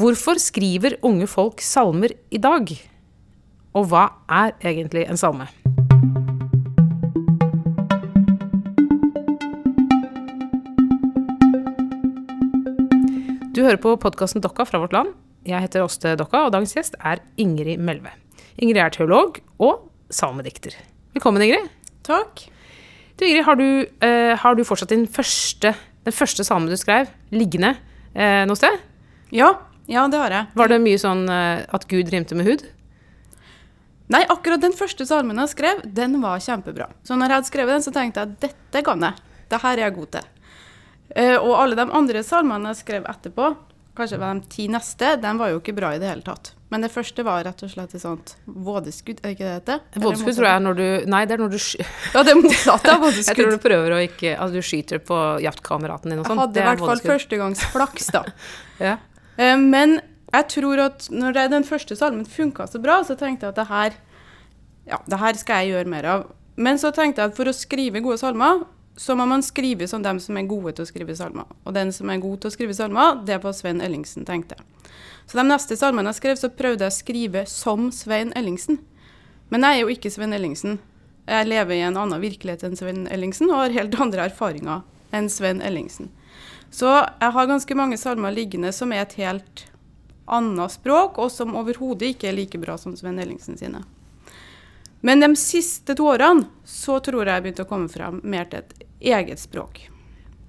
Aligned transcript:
Hvorfor 0.00 0.38
skriver 0.40 0.94
unge 1.04 1.26
folk 1.28 1.60
salmer 1.60 2.14
i 2.32 2.38
dag? 2.40 2.70
Og 3.76 3.88
hva 3.90 4.06
er 4.32 4.54
egentlig 4.70 5.02
en 5.10 5.18
salme? 5.20 5.44
Du 13.52 13.60
hører 13.60 13.76
på 13.82 13.92
podkasten 14.00 14.40
Dokka 14.40 14.64
fra 14.64 14.80
Vårt 14.80 14.96
Land. 14.96 15.12
Jeg 15.44 15.66
heter 15.66 15.84
Åste 15.84 16.14
Dokka, 16.16 16.46
og 16.46 16.54
dagens 16.54 16.72
gjest 16.78 16.96
er 17.04 17.20
Ingrid 17.36 17.82
Melve. 17.82 18.14
Ingrid 18.56 18.80
er 18.80 18.96
teolog 18.96 19.42
og 19.60 19.90
salmedikter. 20.08 20.78
Velkommen, 21.12 21.44
Ingrid. 21.44 21.68
Takk. 22.08 22.46
Du, 23.18 23.26
Ingrid, 23.26 23.44
har 23.50 23.60
du, 23.60 23.66
uh, 23.84 24.36
har 24.38 24.56
du 24.56 24.64
fortsatt 24.64 24.94
din 24.94 25.04
første, 25.10 25.74
den 26.08 26.22
første 26.22 26.46
salmen 26.46 26.72
du 26.72 26.78
skrev, 26.80 27.10
liggende 27.34 27.74
uh, 28.14 28.46
noe 28.48 28.56
sted? 28.56 28.86
Ja, 29.34 29.58
ja, 29.90 30.04
det 30.08 30.20
har 30.22 30.34
jeg. 30.36 30.50
Var 30.60 30.70
det 30.72 30.78
mye 30.84 31.00
sånn 31.02 31.24
eh, 31.28 31.64
at 31.74 31.86
Gud 31.90 32.12
rimte 32.14 32.38
med 32.38 32.46
hud? 32.48 32.64
Nei, 34.10 34.24
akkurat 34.26 34.62
den 34.62 34.74
første 34.74 35.04
salmen 35.06 35.38
jeg 35.38 35.52
skrev, 35.52 35.82
den 35.94 36.16
var 36.22 36.40
kjempebra. 36.42 36.88
Så 37.06 37.14
når 37.14 37.30
jeg 37.30 37.38
hadde 37.38 37.50
skrevet 37.52 37.76
den, 37.76 37.84
så 37.86 37.92
tenkte 37.94 38.22
jeg 38.24 38.32
at 38.32 38.38
dette 38.48 38.82
kan 38.86 39.04
jeg. 39.06 39.20
Dette 39.50 39.70
er 39.74 39.82
jeg 39.84 39.94
god 39.98 40.08
til. 40.16 40.30
Eh, 41.14 41.36
og 41.38 41.52
alle 41.58 41.78
de 41.78 41.84
andre 41.94 42.22
salmene 42.26 42.72
jeg 42.72 42.80
skrev 42.84 43.06
etterpå, 43.10 43.52
kanskje 43.98 44.18
var 44.22 44.38
de 44.40 44.50
ti 44.50 44.66
neste, 44.70 45.12
de 45.20 45.30
var 45.38 45.52
jo 45.52 45.60
ikke 45.60 45.74
bra 45.76 45.92
i 45.94 46.00
det 46.02 46.10
hele 46.10 46.26
tatt. 46.26 46.52
Men 46.70 46.84
det 46.84 46.90
første 46.94 47.22
var 47.26 47.42
rett 47.46 47.62
og 47.66 47.70
slett 47.72 47.94
et 47.98 48.02
sånt 48.02 48.36
vådeskudd, 48.46 49.18
er 49.24 49.32
det 49.32 49.32
ikke 49.34 49.46
det 49.46 49.50
det 49.50 49.56
heter? 49.58 50.02
Vådeskudd 50.04 50.36
tror 50.38 50.46
jeg 50.46 50.54
er 50.54 50.62
når 50.62 50.76
du 50.78 50.84
Nei, 51.10 51.22
det 51.26 51.34
er 51.34 51.40
når 51.42 51.50
du 51.50 51.58
sky- 51.58 51.82
Ja, 52.14 52.22
det 52.26 52.30
er 52.30 52.38
motsatt 52.38 52.86
av 52.92 53.00
vådeskudd. 53.02 53.26
Jeg 53.32 53.38
tror 53.40 53.50
du 53.56 53.62
prøver 53.64 53.94
å 53.96 53.98
ikke 54.06 54.34
Altså, 54.36 54.54
du 54.54 54.66
skyter 54.68 55.02
på 55.02 55.18
jaktkameraten 55.42 56.14
din 56.14 56.20
og 56.22 56.28
Jeg 56.28 56.30
sånn. 56.30 56.42
hadde 56.44 56.62
i 56.62 56.66
hvert 56.68 56.84
fall 56.86 57.02
førstegangsflaks, 57.10 58.10
da. 58.14 58.22
Ja. 58.86 58.94
Eh, 59.36 59.56
Men 59.56 60.00
jeg 60.32 60.48
tror 60.48 60.78
at 60.86 61.08
når 61.10 61.38
den 61.50 61.64
første 61.66 61.96
salmen 61.96 62.26
funka 62.26 62.66
så 62.70 62.80
bra, 62.82 63.02
så 63.02 63.16
tenkte 63.18 63.46
jeg 63.46 63.54
at 63.54 63.56
det 63.56 63.68
her, 63.68 63.96
ja, 64.86 64.98
det 65.06 65.18
her 65.18 65.34
skal 65.34 65.64
jeg 65.64 65.74
gjøre 65.74 65.90
mer 65.90 66.04
av. 66.04 66.28
Men 66.56 66.78
så 66.78 66.92
tenkte 66.94 67.22
jeg 67.22 67.32
at 67.32 67.36
for 67.36 67.50
å 67.50 67.56
skrive 67.56 68.02
gode 68.04 68.18
salmer, 68.20 68.64
så 69.00 69.14
må 69.16 69.24
man 69.26 69.42
skrive 69.42 69.86
som 69.88 70.02
dem 70.04 70.18
som 70.20 70.36
er 70.36 70.48
gode 70.50 70.74
til 70.76 70.84
å 70.84 70.88
skrive 70.90 71.14
salmer. 71.16 71.46
Og 71.64 71.74
den 71.74 71.90
som 71.92 72.10
er 72.10 72.20
god 72.20 72.42
til 72.42 72.50
å 72.50 72.52
skrive 72.54 72.74
salmer, 72.76 73.22
det 73.24 73.38
var 73.42 73.54
Svein 73.56 73.80
Ellingsen, 73.80 74.26
tenkte 74.28 74.58
jeg. 74.58 74.92
Så 75.30 75.38
de 75.38 75.44
neste 75.46 75.78
salmene 75.78 76.10
jeg 76.10 76.18
skrev, 76.18 76.36
så 76.36 76.50
prøvde 76.52 76.84
jeg 76.84 76.92
å 76.92 76.98
skrive 76.98 77.44
som 77.48 77.88
Svein 77.94 78.32
Ellingsen. 78.36 78.80
Men 79.50 79.64
jeg 79.64 79.78
er 79.78 79.84
jo 79.84 79.94
ikke 79.94 80.12
Svein 80.12 80.34
Ellingsen. 80.36 80.78
Jeg 81.30 81.48
lever 81.48 81.78
i 81.78 81.84
en 81.86 81.96
annen 81.96 82.20
virkelighet 82.22 82.66
enn 82.66 82.76
Svein 82.78 83.06
Ellingsen, 83.10 83.50
og 83.50 83.62
har 83.62 83.76
helt 83.78 83.96
andre 84.02 84.26
erfaringer 84.28 84.82
enn 85.16 85.30
Svein 85.32 85.62
Ellingsen. 85.64 86.10
Så 86.70 86.86
jeg 86.86 87.34
har 87.34 87.50
ganske 87.50 87.76
mange 87.76 87.98
salmer 87.98 88.34
liggende 88.34 88.70
som 88.72 88.92
er 88.94 89.02
et 89.04 89.16
helt 89.18 89.64
annet 90.30 90.72
språk, 90.72 91.18
og 91.18 91.32
som 91.34 91.56
overhodet 91.58 92.14
ikke 92.14 92.30
er 92.30 92.36
like 92.38 92.60
bra 92.62 92.76
som 92.78 92.94
Svein 92.96 93.18
Ellingsen 93.18 93.58
sine. 93.58 93.82
Men 95.00 95.22
de 95.24 95.32
siste 95.40 95.96
to 95.96 96.06
årene 96.12 96.46
så 96.68 96.98
tror 97.02 97.24
jeg 97.24 97.34
jeg 97.34 97.46
begynte 97.46 97.64
å 97.64 97.70
komme 97.70 97.90
frem 97.90 98.20
mer 98.22 98.46
til 98.50 98.62
et 98.62 98.84
eget 99.16 99.40
språk. 99.42 99.86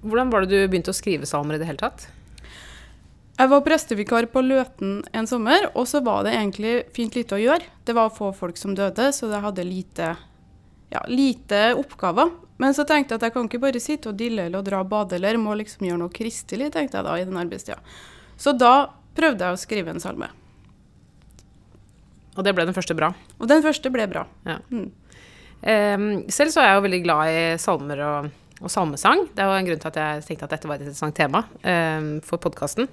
Hvordan 0.02 0.32
var 0.32 0.44
det 0.44 0.52
du 0.52 0.68
begynte 0.70 0.92
å 0.92 0.96
skrive 0.96 1.28
salmer 1.28 1.56
i 1.56 1.62
det 1.62 1.68
hele 1.70 1.82
tatt? 1.82 2.06
Jeg 3.38 3.48
var 3.48 3.64
prestevikar 3.64 4.26
på 4.30 4.42
Løten 4.44 5.00
en 5.16 5.26
sommer, 5.26 5.70
og 5.72 5.86
så 5.88 6.02
var 6.04 6.26
det 6.26 6.34
egentlig 6.36 6.74
fint 6.94 7.16
lite 7.16 7.38
å 7.38 7.40
gjøre. 7.40 7.64
Det 7.86 7.94
var 7.96 8.12
få 8.14 8.28
folk 8.36 8.60
som 8.60 8.76
døde, 8.76 9.08
så 9.16 9.30
jeg 9.30 9.42
hadde 9.42 9.64
lite, 9.66 10.10
ja, 10.92 11.02
lite 11.08 11.62
oppgaver. 11.80 12.30
Men 12.60 12.74
så 12.76 12.84
tenkte 12.88 13.14
jeg 13.14 13.20
at 13.20 13.28
jeg 13.28 13.34
kan 13.34 13.48
ikke 13.48 13.62
bare 13.62 13.80
sitte 13.82 14.12
og 14.12 14.18
dille 14.18 14.46
eller 14.48 14.64
dra 14.66 14.82
bade, 14.84 15.16
eller 15.16 15.40
må 15.40 15.54
liksom 15.58 15.86
gjøre 15.88 16.02
noe 16.04 16.12
kristelig, 16.12 16.72
tenkte 16.74 17.00
jeg 17.00 17.08
da 17.08 17.16
i 17.18 17.26
den 17.26 17.38
arbeidstida. 17.40 17.80
Så 18.38 18.54
da 18.56 18.92
prøvde 19.16 19.46
jeg 19.46 19.56
å 19.56 19.60
skrive 19.60 19.92
en 19.92 20.02
salme. 20.02 20.28
Og 22.36 22.44
det 22.46 22.54
ble 22.56 22.64
den 22.68 22.76
første 22.76 22.96
bra. 22.96 23.10
Og 23.40 23.48
den 23.50 23.64
første 23.64 23.92
ble 23.92 24.06
bra. 24.10 24.26
Ja. 24.48 24.60
Mm. 24.72 24.90
Um, 25.62 26.06
selv 26.32 26.54
så 26.54 26.62
er 26.62 26.70
jeg 26.70 26.78
jo 26.78 26.86
veldig 26.86 27.02
glad 27.04 27.30
i 27.30 27.42
salmer 27.60 28.00
og, 28.02 28.30
og 28.62 28.72
salmesang. 28.72 29.26
Det 29.30 29.44
er 29.44 29.50
jo 29.50 29.58
en 29.58 29.68
grunn 29.68 29.82
til 29.82 29.90
at 29.92 29.98
jeg 30.00 30.24
tenkte 30.26 30.48
at 30.48 30.54
dette 30.56 30.70
var 30.70 30.80
et 30.80 30.86
interessant 30.86 31.18
tema 31.18 31.44
um, 31.44 32.08
for 32.24 32.42
podkasten. 32.42 32.88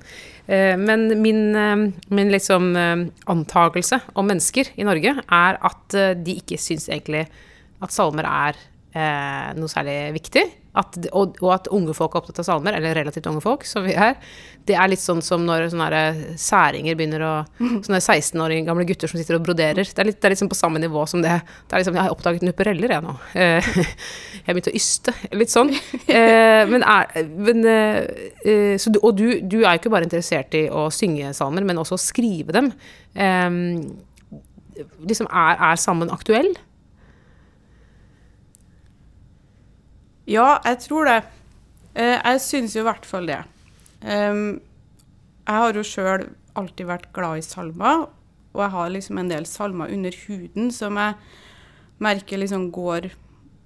men 0.47 1.07
min, 1.22 1.55
em, 1.55 1.85
min 2.09 2.31
liksom 2.34 2.75
em, 2.78 3.05
antagelse 3.31 4.01
om 4.13 4.28
mennesker 4.28 4.73
i 4.78 4.85
Norge 4.85 5.16
er 5.17 5.61
at 5.72 5.97
uh, 5.97 6.11
de 6.13 6.38
ikke 6.41 6.59
syns 6.61 6.89
egentlig 6.89 7.25
at 7.79 7.95
salmer 7.95 8.28
er 8.28 8.59
eh, 8.94 9.51
noe 9.59 9.69
særlig 9.72 10.00
viktig. 10.17 10.47
At, 10.79 10.95
og, 11.17 11.33
og 11.41 11.50
at 11.51 11.66
unge 11.73 11.95
folk 11.97 12.13
er 12.13 12.22
opptatt 12.22 12.39
av 12.44 12.45
salmer, 12.45 12.75
eller 12.77 12.94
relativt 12.95 13.25
unge 13.27 13.41
folk, 13.44 13.63
som 13.67 13.83
vi 13.88 13.95
er. 13.97 14.13
Det 14.69 14.75
er 14.77 14.88
litt 14.91 15.01
sånn 15.01 15.19
som 15.25 15.41
når 15.47 15.66
sånne 15.73 16.01
særinger 16.39 16.95
begynner 16.95 17.23
å 17.25 17.31
Sånne 17.57 17.97
16-årige 17.99 18.67
gamle 18.67 18.85
gutter 18.88 19.09
som 19.09 19.17
sitter 19.19 19.39
og 19.39 19.47
broderer. 19.47 19.81
Det 19.89 20.03
er 20.03 20.07
litt, 20.11 20.19
det 20.22 20.29
er 20.29 20.35
liksom 20.35 20.51
på 20.51 20.59
samme 20.59 20.79
nivå 20.79 21.03
som 21.09 21.23
det. 21.25 21.39
Det 21.66 21.73
er 21.75 21.81
liksom, 21.81 21.97
Jeg 21.97 22.05
har 22.05 22.13
oppdaget 22.13 22.45
nupereller, 22.45 22.94
jeg 22.95 23.05
nå. 23.07 23.16
Eh, 23.33 23.69
Jeg 24.39 24.45
har 24.45 24.55
begynt 24.55 24.69
å 24.72 24.75
yste. 24.78 25.16
Litt 25.35 25.51
sånn. 25.53 25.73
Eh, 26.05 26.63
Men 26.69 26.85
er 26.85 27.25
men, 27.28 27.66
eh, 27.66 28.29
eh, 28.45 28.75
så 28.79 28.94
du, 28.94 29.01
Og 29.01 29.17
du, 29.17 29.25
du 29.41 29.57
er 29.63 29.73
jo 29.73 29.81
ikke 29.81 29.91
bare 29.97 30.07
interessert 30.07 30.53
i 30.57 30.67
å 30.69 30.88
synge 30.94 31.33
salmer, 31.38 31.66
men 31.66 31.81
også 31.81 31.97
å 31.97 32.05
skrive 32.05 32.55
dem. 32.55 32.72
Eh, 33.17 33.49
Liksom, 34.79 35.28
er, 35.28 35.57
er 35.59 35.79
salmen 35.81 36.11
aktuell? 36.13 36.53
Ja, 40.29 40.59
jeg 40.62 40.78
tror 40.85 41.09
det. 41.09 41.19
Eh, 41.97 42.17
jeg 42.17 42.41
syns 42.44 42.75
jo 42.78 42.84
i 42.84 42.90
hvert 42.90 43.07
fall 43.07 43.29
det. 43.29 43.41
Jeg 44.00 45.57
har 45.57 45.75
jo 45.75 45.84
sjøl 45.84 46.28
alltid 46.59 46.88
vært 46.88 47.09
glad 47.16 47.41
i 47.41 47.44
salmer, 47.45 48.06
og 48.53 48.62
jeg 48.63 48.73
har 48.75 48.91
liksom 48.94 49.19
en 49.19 49.31
del 49.31 49.47
salmer 49.50 49.91
under 49.91 50.16
huden 50.28 50.69
som 50.72 51.00
jeg 51.01 51.17
merker 52.00 52.40
liksom 52.40 52.69
går, 52.72 53.09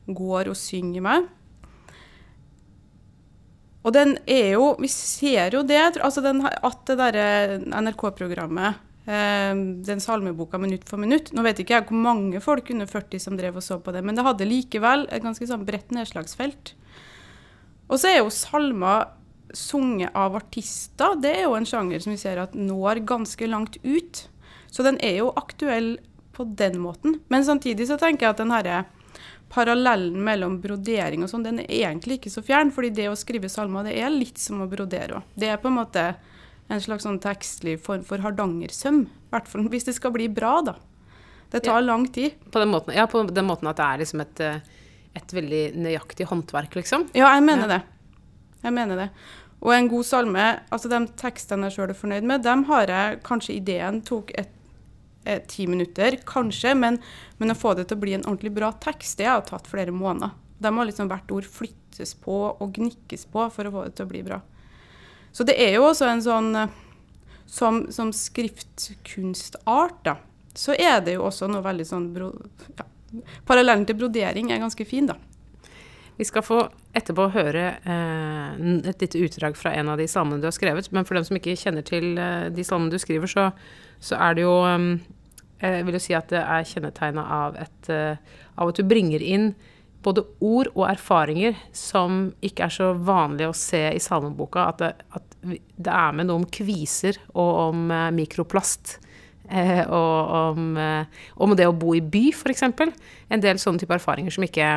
går 0.08 0.50
og 0.50 0.58
synger 0.58 1.04
meg. 1.06 1.28
Og 3.84 3.92
den 3.92 4.16
er 4.24 4.54
jo 4.56 4.76
Vi 4.80 4.88
ser 4.88 5.58
jo 5.58 5.62
det, 5.68 6.00
altså 6.00 6.24
den, 6.24 6.40
at 6.48 6.80
det 6.88 6.98
derre 6.98 7.60
NRK-programmet 7.84 8.80
den 9.06 10.00
salmeboka 10.00 10.58
minutt 10.62 10.86
for 10.88 11.02
minutt. 11.02 11.34
Nå 11.36 11.44
vet 11.44 11.60
ikke 11.60 11.76
jeg 11.76 11.88
hvor 11.90 12.00
mange 12.00 12.40
folk 12.44 12.70
under 12.72 12.88
40 12.88 13.20
som 13.20 13.36
drev 13.36 13.58
og 13.60 13.66
så 13.66 13.76
på 13.84 13.92
det, 13.92 14.04
men 14.06 14.16
det 14.16 14.24
hadde 14.24 14.48
likevel 14.48 15.08
et 15.12 15.26
ganske 15.26 15.48
sånn 15.50 15.66
bredt 15.68 15.92
nedslagsfelt. 15.92 16.72
Og 17.92 18.00
så 18.00 18.14
er 18.14 18.22
jo 18.22 18.32
salmer 18.32 19.12
sunget 19.54 20.16
av 20.18 20.36
artister, 20.40 21.18
det 21.22 21.36
er 21.38 21.44
jo 21.46 21.58
en 21.58 21.68
sjanger 21.68 22.02
som 22.02 22.14
vi 22.14 22.22
ser 22.22 22.42
at 22.42 22.56
når 22.58 23.04
ganske 23.10 23.48
langt 23.50 23.78
ut. 23.84 24.24
Så 24.74 24.86
den 24.86 24.98
er 25.06 25.20
jo 25.20 25.34
aktuell 25.38 25.98
på 26.34 26.48
den 26.58 26.80
måten. 26.82 27.20
Men 27.30 27.46
samtidig 27.46 27.88
så 27.92 28.00
tenker 28.02 28.26
jeg 28.26 28.34
at 28.34 28.42
den 28.42 28.54
herre 28.54 28.84
parallellen 29.54 30.18
mellom 30.26 30.58
brodering 30.64 31.22
og 31.22 31.30
sånn, 31.30 31.46
den 31.46 31.62
er 31.62 31.92
egentlig 31.92 32.18
ikke 32.18 32.34
så 32.34 32.42
fjern. 32.42 32.72
fordi 32.74 32.90
det 32.98 33.10
å 33.12 33.18
skrive 33.20 33.52
salmer, 33.52 33.86
det 33.86 34.00
er 34.02 34.10
litt 34.10 34.42
som 34.42 34.64
å 34.64 34.70
brodere 34.70 35.20
òg. 35.20 35.28
Det 35.38 35.52
er 35.52 35.62
på 35.62 35.70
en 35.70 35.78
måte 35.78 36.08
en 36.72 36.82
slags 36.82 37.04
sånn 37.06 37.20
tekstlig 37.22 37.78
form 37.84 38.04
for 38.08 38.24
hardangersøm. 38.24 39.04
I 39.06 39.34
hvert 39.34 39.50
fall 39.52 39.68
hvis 39.74 39.88
det 39.90 39.96
skal 39.98 40.14
bli 40.16 40.30
bra, 40.32 40.62
da. 40.66 40.76
Det 41.54 41.64
tar 41.68 41.84
lang 41.86 42.08
tid. 42.10 42.34
På 42.50 42.60
den 42.64 42.72
måten, 42.74 42.96
ja, 42.98 43.06
på 43.06 43.22
den 43.30 43.46
måten 43.46 43.70
at 43.70 43.78
det 43.78 43.86
er 43.86 44.00
liksom 44.02 44.22
et, 44.24 44.40
eh, 44.42 44.60
et 45.16 45.34
veldig 45.38 45.64
nøyaktig 45.78 46.26
håndverk, 46.26 46.74
liksom. 46.80 47.10
Ja, 47.14 47.34
jeg 47.36 47.44
mener 47.44 47.68
Ja. 47.68 47.78
det. 47.78 47.84
Jeg 48.64 48.74
mener 48.74 48.96
det. 48.96 49.10
Og 49.62 49.72
en 49.74 49.88
god 49.88 50.04
salme, 50.04 50.60
altså 50.72 50.90
de 50.90 51.08
tekstene 51.16 51.70
jeg 51.70 51.78
sjøl 51.78 51.90
er 51.90 51.94
fornøyd 52.00 52.24
med, 52.24 52.44
dem 52.44 52.64
har 52.66 52.88
jeg 52.88 53.22
kanskje 53.24 53.56
ideen 53.56 54.02
tok 54.02 54.32
et, 54.36 54.50
et, 55.26 55.48
ti 55.48 55.68
minutter, 55.68 56.18
kanskje, 56.26 56.74
men, 56.76 57.00
men 57.40 57.52
å 57.52 57.56
få 57.56 57.76
det 57.76 57.88
til 57.88 57.98
å 57.98 58.02
bli 58.02 58.14
en 58.14 58.26
ordentlig 58.26 58.54
bra 58.54 58.72
tekst, 58.84 59.18
det 59.18 59.26
har 59.30 59.42
tatt 59.42 59.68
flere 59.68 59.92
måneder. 59.92 60.32
De 60.60 60.72
har 60.74 60.86
liksom 60.86 61.08
hvert 61.08 61.32
ord 61.32 61.46
flyttes 61.46 62.14
på 62.16 62.58
og 62.60 62.74
gnikkes 62.74 63.26
på 63.32 63.46
for 63.52 63.70
å 63.70 63.72
få 63.72 63.86
det 63.86 63.96
til 63.96 64.06
å 64.06 64.10
bli 64.10 64.24
bra. 64.24 64.42
Så 65.34 65.46
det 65.50 65.58
er 65.58 65.76
jo 65.76 65.88
også 65.90 66.08
en 66.10 66.24
sånn 66.24 66.56
eh, 66.56 66.80
Som, 67.54 67.92
som 67.94 68.10
skriftkunstart, 68.16 70.00
da, 70.06 70.16
så 70.58 70.74
er 70.74 71.04
det 71.06 71.14
jo 71.18 71.26
også 71.28 71.46
noe 71.52 71.62
veldig 71.62 71.86
sånn 71.86 72.08
bro, 72.16 72.32
ja, 72.80 72.86
Parallellen 73.46 73.86
til 73.86 74.00
brodering 74.00 74.50
er 74.50 74.62
ganske 74.64 74.86
fin, 74.90 75.06
da. 75.06 75.20
Vi 76.18 76.26
skal 76.26 76.46
få 76.46 76.60
etterpå 76.94 77.28
høre 77.34 77.66
eh, 77.90 78.64
et 78.90 79.02
lite 79.02 79.22
utdrag 79.26 79.58
fra 79.58 79.74
en 79.74 79.90
av 79.90 79.98
de 79.98 80.06
salmene 80.10 80.42
du 80.42 80.48
har 80.48 80.54
skrevet. 80.54 80.92
Men 80.94 81.08
for 81.10 81.18
dem 81.18 81.26
som 81.26 81.38
ikke 81.40 81.56
kjenner 81.58 81.86
til 81.86 82.18
eh, 82.22 82.50
de 82.54 82.66
salmene 82.66 82.94
du 82.94 83.02
skriver, 83.02 83.30
så, 83.30 83.48
så 84.02 84.20
er 84.22 84.38
det 84.38 84.46
jo 84.46 84.54
eh, 84.70 84.88
Jeg 85.64 85.86
vil 85.88 85.98
jo 85.98 86.04
si 86.04 86.14
at 86.18 86.30
det 86.30 86.42
er 86.42 86.70
kjennetegna 86.70 87.24
av, 87.38 87.58
et, 87.66 87.90
eh, 87.90 88.42
av 88.58 88.74
at 88.74 88.78
du 88.82 88.86
bringer 88.86 89.26
inn 89.26 89.54
både 90.04 90.24
ord 90.44 90.70
og 90.74 90.88
erfaringer 90.90 91.58
som 91.76 92.28
ikke 92.44 92.68
er 92.68 92.74
så 92.74 92.92
vanlig 92.96 93.48
å 93.50 93.56
se 93.58 93.86
i 93.94 94.02
salmeboka. 94.02 94.68
At 94.72 94.82
det, 94.82 94.92
at 95.16 95.38
det 95.44 95.94
er 95.94 96.16
med 96.16 96.30
noe 96.30 96.42
om 96.42 96.50
kviser 96.50 97.20
og 97.34 97.52
om 97.70 97.86
eh, 97.92 98.10
mikroplast. 98.16 98.98
Eh, 99.50 99.84
og 99.84 100.34
om, 100.40 100.74
eh, 100.80 101.24
om 101.44 101.56
det 101.58 101.68
å 101.68 101.76
bo 101.76 101.96
i 101.98 102.02
by, 102.02 102.30
f.eks. 102.34 102.66
En 102.66 103.44
del 103.44 103.62
sånne 103.62 103.84
type 103.84 103.96
erfaringer 103.96 104.34
som 104.34 104.46
ikke 104.48 104.74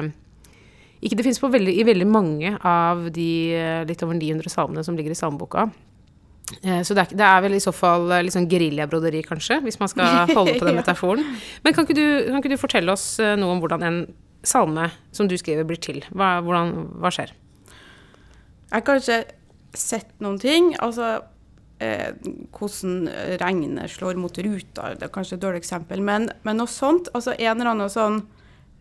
ikke 1.07 1.19
det 1.19 1.27
finnes 1.27 1.39
i 1.71 1.85
veldig 1.85 2.07
mange 2.09 2.55
av 2.67 3.03
de 3.13 3.29
litt 3.87 4.01
over 4.03 4.17
900 4.17 4.49
salmene 4.51 4.83
som 4.83 4.97
ligger 4.97 5.13
i 5.13 5.19
salmeboka. 5.19 5.67
Så 6.83 6.97
det 6.97 7.03
er, 7.03 7.13
det 7.21 7.27
er 7.27 7.43
vel 7.45 7.57
i 7.59 7.61
så 7.63 7.71
fall 7.77 8.09
litt 8.25 8.33
sånn 8.33 8.49
geriljabroderi, 8.49 9.21
kanskje, 9.27 9.59
hvis 9.63 9.77
man 9.79 9.93
skal 9.93 10.25
holde 10.39 10.57
på 10.57 10.67
den 10.67 10.81
metaforen. 10.81 11.21
Men 11.63 11.77
kan 11.77 11.85
ikke, 11.85 11.99
du, 12.01 12.07
kan 12.31 12.41
ikke 12.41 12.55
du 12.55 12.59
fortelle 12.59 12.97
oss 12.97 13.05
noe 13.21 13.53
om 13.53 13.61
hvordan 13.63 13.85
en 13.87 14.01
salme 14.47 14.91
som 15.15 15.29
du 15.29 15.37
skriver, 15.39 15.67
blir 15.69 15.81
til? 15.83 16.03
Hva, 16.15 16.37
hvordan, 16.45 16.75
hva 17.03 17.13
skjer? 17.15 17.33
Jeg 18.67 18.75
har 18.75 18.87
kanskje 18.87 19.19
sett 19.77 20.13
noen 20.25 20.39
ting. 20.43 20.73
Altså 20.83 21.19
eh, 21.83 22.15
hvordan 22.57 23.11
regnet 23.43 23.93
slår 23.93 24.19
mot 24.21 24.39
ruta, 24.47 24.95
det 24.97 25.09
er 25.09 25.15
kanskje 25.15 25.39
et 25.39 25.45
dårlig 25.45 25.63
eksempel. 25.63 26.03
Men, 26.05 26.31
men 26.47 26.61
noe 26.61 26.71
sånt, 26.71 27.11
altså 27.15 27.37
en 27.37 27.53
eller 27.55 27.73
annen 27.75 27.93
sånn, 27.93 28.21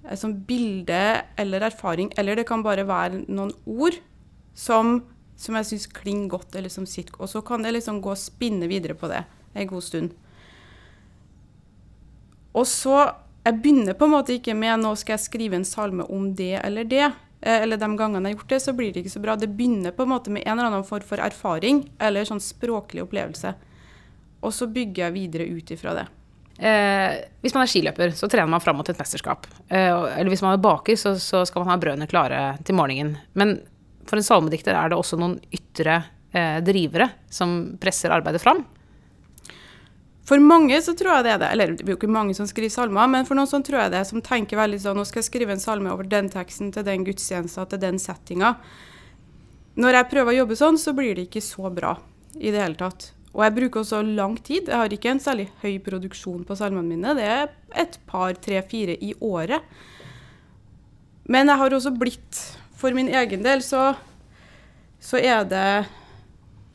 eh, 0.05 0.17
sånn 0.19 0.37
bilde 0.47 1.03
eller 1.41 1.67
erfaring, 1.69 2.11
eller 2.19 2.39
det 2.39 2.47
kan 2.49 2.65
bare 2.65 2.87
være 2.87 3.25
noen 3.27 3.53
ord 3.65 3.99
som, 4.55 4.99
som 5.39 5.57
jeg 5.59 5.71
syns 5.71 5.89
klinger 5.91 6.31
godt, 6.37 6.55
eller 6.55 6.71
som 6.71 6.87
sitter 6.87 7.17
Og 7.19 7.29
så 7.31 7.43
kan 7.45 7.65
jeg 7.67 7.75
liksom 7.75 8.01
gå 8.03 8.13
og 8.13 8.21
spinne 8.21 8.69
videre 8.71 8.95
på 8.97 9.11
det 9.11 9.25
en 9.55 9.69
god 9.69 9.83
stund. 9.83 10.15
Og 12.55 12.67
så 12.67 12.97
Jeg 13.45 13.61
begynner 13.61 13.93
på 13.93 14.07
en 14.07 14.15
måte 14.15 14.33
ikke 14.33 14.55
med 14.57 14.81
nå 14.81 14.95
skal 14.97 15.15
jeg 15.15 15.27
skrive 15.27 15.59
en 15.59 15.67
salme 15.67 16.05
om 16.09 16.31
det 16.37 16.55
eller 16.63 16.87
det. 16.89 17.05
Eh, 17.41 17.61
Eller 17.61 17.77
de 17.77 17.89
gangene 17.97 18.29
jeg 18.29 18.35
har 18.35 18.39
gjort 18.39 18.53
det, 18.55 18.61
så 18.63 18.73
blir 18.73 18.93
det 18.93 19.03
ikke 19.03 19.13
så 19.13 19.21
bra. 19.21 19.35
Det 19.37 19.51
begynner 19.53 19.93
på 19.93 20.03
en 20.03 20.09
måte 20.15 20.33
med 20.33 20.43
en 20.45 20.57
eller 20.57 20.71
annen 20.71 20.87
form 20.87 21.05
for 21.05 21.21
erfaring 21.21 21.83
eller 22.01 22.25
sånn 22.25 22.41
språklig 22.41 23.03
opplevelse. 23.05 23.53
Og 24.41 24.53
så 24.53 24.67
bygger 24.69 25.07
jeg 25.07 25.15
videre 25.15 25.45
ut 25.45 25.71
ifra 25.75 25.93
det. 25.97 26.07
Eh, 26.57 27.21
hvis 27.43 27.53
man 27.53 27.65
er 27.65 27.69
skiløper, 27.69 28.13
så 28.15 28.29
trener 28.31 28.49
man 28.49 28.63
fram 28.63 28.77
mot 28.79 28.89
et 28.89 28.97
mesterskap. 28.97 29.45
Eh, 29.67 29.91
eller 29.91 30.31
hvis 30.31 30.43
man 30.45 30.55
er 30.55 30.63
baker, 30.63 30.97
så, 30.97 31.15
så 31.21 31.43
skal 31.45 31.65
man 31.65 31.73
ha 31.73 31.79
brødene 31.81 32.09
klare 32.09 32.43
til 32.65 32.77
morgenen. 32.77 33.17
Men 33.37 33.59
for 34.09 34.17
en 34.17 34.25
salmedikter 34.25 34.77
er 34.77 34.89
det 34.89 34.97
også 34.97 35.19
noen 35.19 35.37
ytre 35.53 35.99
eh, 36.33 36.61
drivere 36.65 37.09
som 37.29 37.75
presser 37.81 38.13
arbeidet 38.15 38.41
fram. 38.41 38.63
For 40.25 40.41
mange 40.41 40.77
så 40.81 40.95
tror 40.97 41.19
jeg 41.19 41.25
det 41.27 41.33
er 41.35 41.41
det. 41.43 41.49
Eller 41.53 41.73
det 41.75 41.85
er 41.85 41.93
jo 41.93 41.99
ikke 41.99 42.09
mange 42.09 42.33
som 42.37 42.47
skriver 42.49 42.73
salmer, 42.73 43.09
men 43.11 43.27
for 43.27 43.37
noen 43.37 43.49
så 43.49 43.61
tror 43.65 43.83
jeg 43.83 43.93
det, 43.93 44.05
som 44.09 44.23
tenker 44.25 44.57
veldig 44.57 44.81
sånn 44.81 44.97
Nå 44.97 45.05
skal 45.05 45.21
jeg 45.21 45.29
skrive 45.29 45.53
en 45.53 45.61
salme 45.61 45.91
over 45.93 46.07
den 46.09 46.31
teksten 46.33 46.71
til 46.73 46.85
den 46.87 47.05
gudstjenesten 47.05 47.69
til 47.69 47.81
den 47.83 48.01
settinga. 48.01 48.55
Når 49.75 49.99
jeg 49.99 50.09
prøver 50.13 50.31
å 50.31 50.39
jobbe 50.39 50.57
sånn, 50.57 50.79
så 50.81 50.95
blir 50.97 51.13
det 51.17 51.27
ikke 51.27 51.43
så 51.43 51.69
bra 51.73 51.97
i 52.39 52.49
det 52.49 52.63
hele 52.63 52.79
tatt. 52.79 53.11
Og 53.35 53.43
jeg 53.43 53.55
bruker 53.57 53.81
også 53.81 53.99
lang 54.07 54.37
tid. 54.39 54.69
Jeg 54.71 54.79
har 54.79 54.93
ikke 54.95 55.11
en 55.11 55.21
særlig 55.21 55.49
høy 55.61 55.75
produksjon 55.83 56.45
på 56.47 56.55
salmene 56.55 56.87
mine. 56.87 57.15
Det 57.17 57.25
er 57.27 57.51
et 57.75 57.97
par, 58.07 58.31
tre, 58.39 58.61
fire 58.63 58.95
i 58.95 59.11
året. 59.19 59.65
Men 61.27 61.51
jeg 61.51 61.59
har 61.59 61.73
også 61.73 61.93
blitt 61.97 62.43
For 62.75 62.93
min 62.93 63.07
egen 63.09 63.41
del 63.41 63.63
så, 63.65 63.95
så 65.01 65.17
er 65.17 65.47
det 65.49 65.87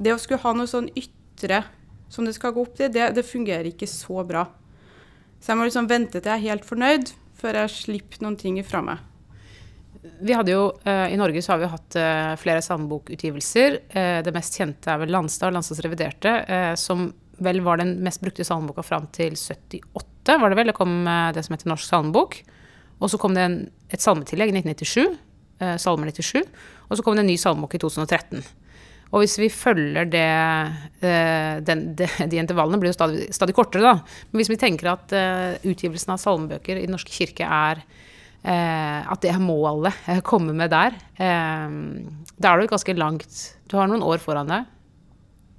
Det 0.02 0.14
å 0.14 0.18
skulle 0.18 0.40
ha 0.42 0.52
noe 0.56 0.66
sånn 0.66 0.88
ytre 0.98 1.60
som 2.10 2.26
det 2.26 2.34
skal 2.36 2.54
gå 2.54 2.64
opp 2.64 2.74
til, 2.78 2.90
det, 2.92 3.12
det 3.16 3.26
fungerer 3.26 3.70
ikke 3.70 3.88
så 3.90 4.24
bra. 4.26 4.44
Så 5.40 5.52
jeg 5.52 5.60
må 5.60 5.68
liksom 5.68 5.88
vente 5.88 6.18
til 6.18 6.28
jeg 6.28 6.42
er 6.42 6.50
helt 6.50 6.66
fornøyd, 6.68 7.14
før 7.40 7.62
jeg 7.62 7.72
slipper 7.72 8.24
noen 8.24 8.36
ting 8.40 8.58
ifra 8.60 8.82
meg. 8.84 9.06
Vi 10.20 10.34
hadde 10.36 10.52
jo, 10.52 10.66
eh, 10.88 11.12
I 11.12 11.18
Norge 11.20 11.40
så 11.44 11.54
har 11.54 11.62
vi 11.62 11.72
hatt 11.72 11.96
eh, 12.00 12.34
flere 12.40 12.64
salmebokutgivelser. 12.64 13.78
Eh, 13.88 14.20
det 14.24 14.34
mest 14.36 14.56
kjente 14.56 14.92
er 14.92 15.00
vel 15.02 15.12
Landstad, 15.12 15.54
Landstads 15.54 15.82
reviderte, 15.84 16.34
som 16.80 17.08
vel 17.40 17.62
var 17.64 17.80
den 17.80 17.94
mest 18.04 18.20
brukte 18.20 18.44
salmeboka 18.44 18.84
fram 18.84 19.06
til 19.16 19.36
78, 19.36 20.36
var 20.40 20.52
det 20.52 20.58
vel? 20.58 20.72
Det 20.72 20.76
kom 20.76 21.06
det 21.32 21.44
som 21.46 21.56
heter 21.56 21.70
Norsk 21.72 21.88
salmebok. 21.88 22.42
Og 23.00 23.08
så 23.08 23.20
kom 23.20 23.36
det 23.36 23.46
et 23.90 24.02
salmetillegg 24.02 24.52
i 24.52 24.60
1997, 24.60 25.16
eh, 25.60 25.76
Salmer 25.80 26.12
97, 26.12 26.44
og 26.88 26.96
så 26.96 27.04
kom 27.04 27.16
det 27.16 27.24
en 27.24 27.30
ny 27.32 27.36
salmebok 27.40 27.74
i 27.74 27.80
2013. 27.82 28.44
Og 29.10 29.24
hvis 29.24 29.36
vi 29.40 29.48
følger 29.50 30.06
det, 30.06 30.26
eh, 31.02 31.56
den, 31.66 31.82
de, 31.98 32.06
de 32.30 32.38
intervallene 32.38 32.78
blir 32.78 32.92
jo 32.92 32.98
stadig, 32.98 33.26
stadig 33.34 33.56
kortere, 33.58 33.82
da. 33.82 34.20
Men 34.30 34.40
hvis 34.40 34.52
vi 34.52 34.58
tenker 34.60 34.92
at 34.92 35.14
eh, 35.16 35.58
utgivelsen 35.66 36.14
av 36.14 36.20
salmebøker 36.22 36.78
i 36.78 36.86
Den 36.86 36.94
norske 36.94 37.14
kirke 37.14 37.46
er 37.46 37.82
eh, 37.82 39.00
At 39.02 39.24
det 39.24 39.32
er 39.34 39.42
målet 39.42 39.98
eh, 40.06 40.22
komme 40.26 40.54
med 40.54 40.70
der, 40.70 40.94
da 41.18 42.52
er 42.52 42.60
du 42.60 42.70
ganske 42.70 42.94
langt 42.96 43.40
Du 43.68 43.76
har 43.80 43.90
noen 43.90 44.06
år 44.06 44.22
foran 44.22 44.50
deg. 44.50 44.70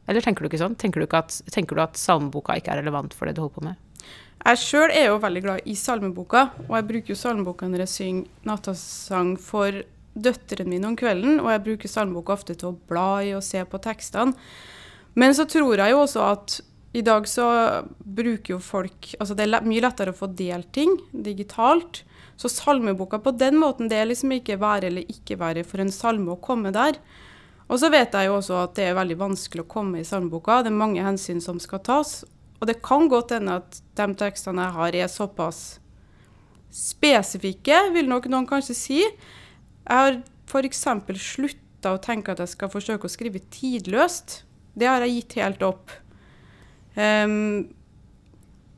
Eller 0.10 0.24
tenker 0.24 0.44
du 0.44 0.50
ikke 0.50 0.64
sånn? 0.64 0.80
Tenker 0.80 1.04
du, 1.04 1.06
ikke 1.06 1.22
at, 1.22 1.36
tenker 1.54 1.78
du 1.78 1.84
at 1.84 2.00
salmeboka 2.00 2.56
ikke 2.58 2.74
er 2.74 2.82
relevant 2.82 3.14
for 3.16 3.28
det 3.28 3.38
du 3.38 3.44
holder 3.44 3.58
på 3.60 3.68
med? 3.68 4.08
Jeg 4.42 4.58
sjøl 4.58 4.90
er 4.90 5.12
jo 5.12 5.20
veldig 5.22 5.42
glad 5.44 5.68
i 5.70 5.76
salmeboka, 5.78 6.48
og 6.66 6.74
jeg 6.74 6.86
bruker 6.88 7.14
jo 7.14 7.18
salmeboka 7.20 7.68
når 7.70 7.84
jeg 7.84 7.92
synger 7.92 8.48
nattasang 8.50 9.36
for 9.40 9.84
døtrene 10.14 10.70
mine 10.74 10.90
om 10.92 10.98
kvelden, 11.00 11.40
og 11.40 11.52
jeg 11.54 11.64
bruker 11.66 11.92
salmeboka 11.92 12.36
ofte 12.36 12.56
til 12.58 12.72
å 12.72 12.78
bla 12.90 13.22
i 13.24 13.32
og 13.38 13.46
se 13.46 13.64
på 13.66 13.80
tekstene. 13.84 14.36
Men 15.20 15.36
så 15.36 15.46
tror 15.50 15.80
jeg 15.80 15.94
jo 15.94 16.04
også 16.04 16.26
at 16.28 16.60
i 16.96 17.04
dag 17.04 17.28
så 17.28 17.46
bruker 18.04 18.56
jo 18.56 18.60
folk 18.64 19.14
Altså 19.16 19.36
det 19.36 19.46
er 19.46 19.64
mye 19.64 19.84
lettere 19.84 20.12
å 20.12 20.18
få 20.18 20.28
delt 20.36 20.74
ting 20.76 20.98
digitalt. 21.12 22.04
Så 22.40 22.52
salmeboka 22.52 23.20
på 23.24 23.32
den 23.38 23.60
måten, 23.62 23.88
det 23.92 24.00
er 24.00 24.10
liksom 24.10 24.34
ikke 24.36 24.60
være 24.60 24.90
eller 24.90 25.12
ikke 25.12 25.38
være 25.40 25.64
for 25.68 25.84
en 25.84 25.94
salme 25.94 26.34
å 26.34 26.40
komme 26.42 26.74
der. 26.76 26.98
Og 27.72 27.80
så 27.80 27.92
vet 27.94 28.16
jeg 28.18 28.28
jo 28.28 28.38
også 28.40 28.58
at 28.66 28.74
det 28.76 28.90
er 28.90 28.98
veldig 28.98 29.20
vanskelig 29.20 29.64
å 29.64 29.72
komme 29.72 30.02
i 30.02 30.08
salmeboka. 30.08 30.60
Det 30.66 30.72
er 30.72 30.80
mange 30.82 31.06
hensyn 31.06 31.40
som 31.44 31.60
skal 31.64 31.84
tas. 31.86 32.16
Og 32.60 32.68
det 32.68 32.82
kan 32.84 33.08
godt 33.12 33.32
hende 33.38 33.62
at 33.62 33.80
de 33.98 34.08
tekstene 34.20 34.66
jeg 34.66 34.76
har, 34.76 34.98
er 34.98 35.12
såpass 35.12 35.62
spesifikke, 36.72 37.78
vil 37.96 38.10
nok 38.12 38.28
noen 38.32 38.48
kanskje 38.50 38.76
si. 38.78 39.00
Jeg 39.92 40.00
har 40.00 40.18
f.eks. 40.48 40.86
slutta 41.20 41.92
å 41.92 42.00
tenke 42.00 42.32
at 42.32 42.40
jeg 42.40 42.54
skal 42.54 42.72
forsøke 42.72 43.10
å 43.10 43.12
skrive 43.12 43.42
tidløst. 43.52 44.46
Det 44.72 44.88
har 44.88 45.04
jeg 45.04 45.18
gitt 45.18 45.36
helt 45.42 45.66
opp. 45.68 45.92
Um, 46.96 47.68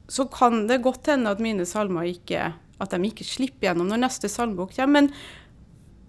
så 0.10 0.26
kan 0.34 0.66
det 0.70 0.82
godt 0.82 1.12
hende 1.14 1.30
at 1.30 1.42
mine 1.42 1.68
salmer 1.70 2.10
ikke 2.10 2.50
at 2.82 2.96
de 2.96 3.10
ikke 3.12 3.28
slipper 3.28 3.70
gjennom 3.70 3.92
når 3.92 4.02
neste 4.08 4.30
salmebok 4.32 4.74
kommer. 4.74 5.06
Men, 5.06 5.12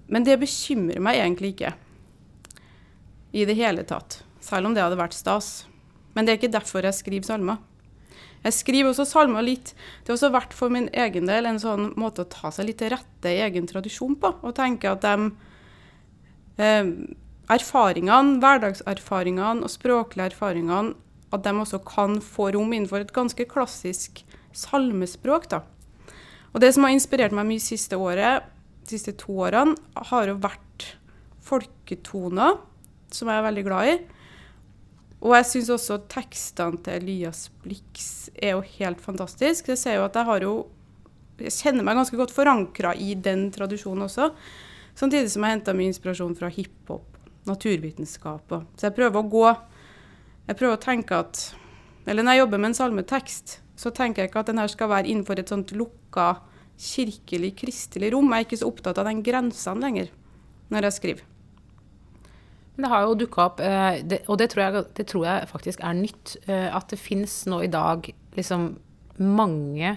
men 0.08 0.24
det 0.24 0.40
bekymrer 0.40 1.04
meg 1.04 1.20
egentlig 1.20 1.52
ikke 1.52 1.74
i 3.36 3.44
det 3.44 3.58
hele 3.60 3.84
tatt. 3.84 4.22
Selv 4.40 4.70
om 4.70 4.74
det 4.76 4.86
hadde 4.86 5.00
vært 5.00 5.16
stas. 5.16 5.66
Men 6.16 6.24
det 6.24 6.32
er 6.32 6.40
ikke 6.40 6.54
derfor 6.56 6.88
jeg 6.88 6.96
skriver 6.96 7.28
salmer. 7.28 7.60
Jeg 8.44 8.56
skriver 8.58 8.91
også 8.91 9.06
salmer 9.08 9.44
litt 9.44 9.73
Det 9.73 10.11
har 10.11 10.19
også 10.19 10.32
vært 10.35 10.55
for 10.56 10.73
min 10.73 10.91
egen 10.93 11.29
del 11.31 11.49
en 11.49 11.61
sånn 11.61 11.93
måte 12.00 12.25
å 12.25 12.31
ta 12.31 12.52
seg 12.52 12.69
litt 12.69 12.82
til 12.82 12.93
rette 12.93 13.32
i 13.32 13.41
egen 13.44 13.69
tradisjon 13.70 14.19
på. 14.20 14.35
Og 14.44 14.56
tenke 14.56 14.93
at 14.93 15.05
de 15.05 15.31
eh, 16.61 16.91
erfaringene, 17.52 18.38
hverdagserfaringene 18.43 19.64
og 19.64 19.73
språklige 19.73 20.32
erfaringene, 20.32 20.94
at 21.35 21.44
de 21.44 21.55
også 21.58 21.81
kan 21.88 22.20
få 22.23 22.52
rom 22.55 22.73
innenfor 22.73 23.02
et 23.02 23.14
ganske 23.17 23.46
klassisk 23.50 24.22
salmespråk. 24.55 25.48
da. 25.51 25.65
Og 26.55 26.60
det 26.63 26.74
som 26.74 26.86
har 26.86 26.94
inspirert 26.94 27.34
meg 27.34 27.48
mye 27.48 27.63
siste 27.63 27.98
året, 27.98 28.44
de 28.84 28.94
siste 28.94 29.17
to 29.19 29.41
årene, 29.43 29.74
har 30.10 30.29
jo 30.29 30.36
vært 30.39 30.94
folketoner, 31.44 32.60
som 33.10 33.31
jeg 33.31 33.41
er 33.41 33.48
veldig 33.48 33.65
glad 33.67 33.91
i. 33.91 33.96
Og 35.24 35.32
jeg 35.38 35.46
syns 35.48 35.70
også 35.72 36.02
tekstene 36.12 36.82
til 36.84 36.98
Elias 37.00 37.46
Blix 37.62 38.28
er 38.36 38.58
jo 38.58 38.64
helt 38.76 39.00
fantastisk. 39.00 39.70
Jeg 39.72 39.81
ser 39.81 39.96
jo 39.96 40.04
at 40.04 40.16
jeg 40.20 40.28
har 40.28 40.44
jo 40.44 40.54
Jeg 41.40 41.50
kjenner 41.50 41.82
meg 41.82 41.96
ganske 41.98 42.16
godt 42.16 42.31
forankra 42.31 42.93
i 42.94 43.16
den 43.19 43.48
tradisjonen 43.50 44.04
også. 44.04 44.28
Samtidig 44.94 45.32
som 45.32 45.43
jeg 45.43 45.56
henta 45.56 45.72
mye 45.74 45.90
inspirasjon 45.90 46.36
fra 46.38 46.46
hiphop, 46.46 47.16
naturvitenskap 47.48 48.52
og 48.54 48.69
Så 48.78 48.86
jeg 48.86 48.94
prøver 48.94 49.19
å 49.19 49.31
gå 49.32 49.44
Jeg 50.46 50.56
prøver 50.60 50.76
å 50.76 50.84
tenke 50.84 51.19
at 51.19 51.43
Eller 52.06 52.22
når 52.22 52.36
jeg 52.36 52.44
jobber 52.44 52.60
med 52.60 52.69
en 52.70 52.81
salmetekst, 52.82 53.60
så 53.74 53.90
tenker 53.90 54.22
jeg 54.22 54.31
ikke 54.31 54.44
at 54.44 54.52
den 54.52 54.60
her 54.60 54.70
skal 54.70 54.93
være 54.93 55.08
innenfor 55.08 55.40
et 55.40 55.50
sånt 55.50 55.72
lukka 55.72 56.34
kirkelig, 56.78 57.54
kristelig 57.56 58.12
rom. 58.12 58.28
Jeg 58.31 58.44
er 58.44 58.46
ikke 58.46 58.60
så 58.60 58.69
opptatt 58.69 59.00
av 59.00 59.08
den 59.08 59.24
grensene 59.24 59.81
lenger 59.81 60.12
når 60.70 60.90
jeg 60.90 61.00
skriver. 61.00 61.33
Det 62.74 62.90
har 62.90 63.04
jo 63.06 63.14
dukka 63.19 63.43
opp, 63.44 63.60
eh, 63.62 64.00
og 64.26 64.38
det 64.40 64.50
tror, 64.50 64.64
jeg, 64.64 64.86
det 64.98 65.06
tror 65.10 65.26
jeg 65.28 65.50
faktisk 65.50 65.82
er 65.86 65.94
nytt, 65.94 66.34
eh, 66.48 66.66
at 66.74 66.90
det 66.90 66.98
fins 66.98 67.44
nå 67.46 67.60
i 67.62 67.70
dag 67.70 68.08
liksom 68.34 68.72
mange 69.22 69.93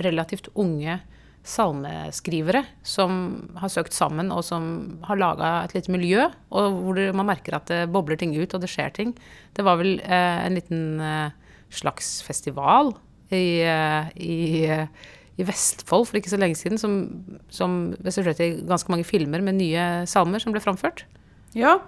relativt 0.00 0.48
unge 0.56 0.96
salmeskrivere 1.44 2.62
som 2.86 3.12
har 3.60 3.72
søkt 3.74 3.92
sammen, 3.92 4.30
og 4.32 4.46
som 4.46 4.64
har 5.04 5.20
laga 5.20 5.52
et 5.66 5.76
lite 5.76 5.92
miljø, 5.92 6.24
og 6.54 6.80
hvor 6.86 7.02
man 7.18 7.28
merker 7.34 7.58
at 7.58 7.68
det 7.68 7.84
bobler 7.92 8.16
ting 8.16 8.32
ut, 8.38 8.54
og 8.54 8.62
det 8.62 8.70
skjer 8.72 8.94
ting. 8.96 9.12
Det 9.52 9.66
var 9.66 9.82
vel 9.82 9.98
eh, 10.00 10.40
en 10.46 10.56
liten 10.56 11.32
slags 11.72 12.20
festival 12.24 12.94
i, 13.32 13.64
i, 14.20 14.36
i 15.40 15.44
Vestfold 15.48 16.04
for 16.08 16.20
ikke 16.20 16.32
så 16.32 16.40
lenge 16.40 16.56
siden, 16.60 16.80
som, 16.80 16.96
som 17.52 17.92
resulterte 18.04 18.44
i 18.44 18.60
ganske 18.68 18.92
mange 18.92 19.08
filmer 19.08 19.44
med 19.44 19.60
nye 19.60 20.06
salmer 20.08 20.40
som 20.40 20.52
ble 20.52 20.60
framført. 20.64 21.04
Ja. 21.56 21.78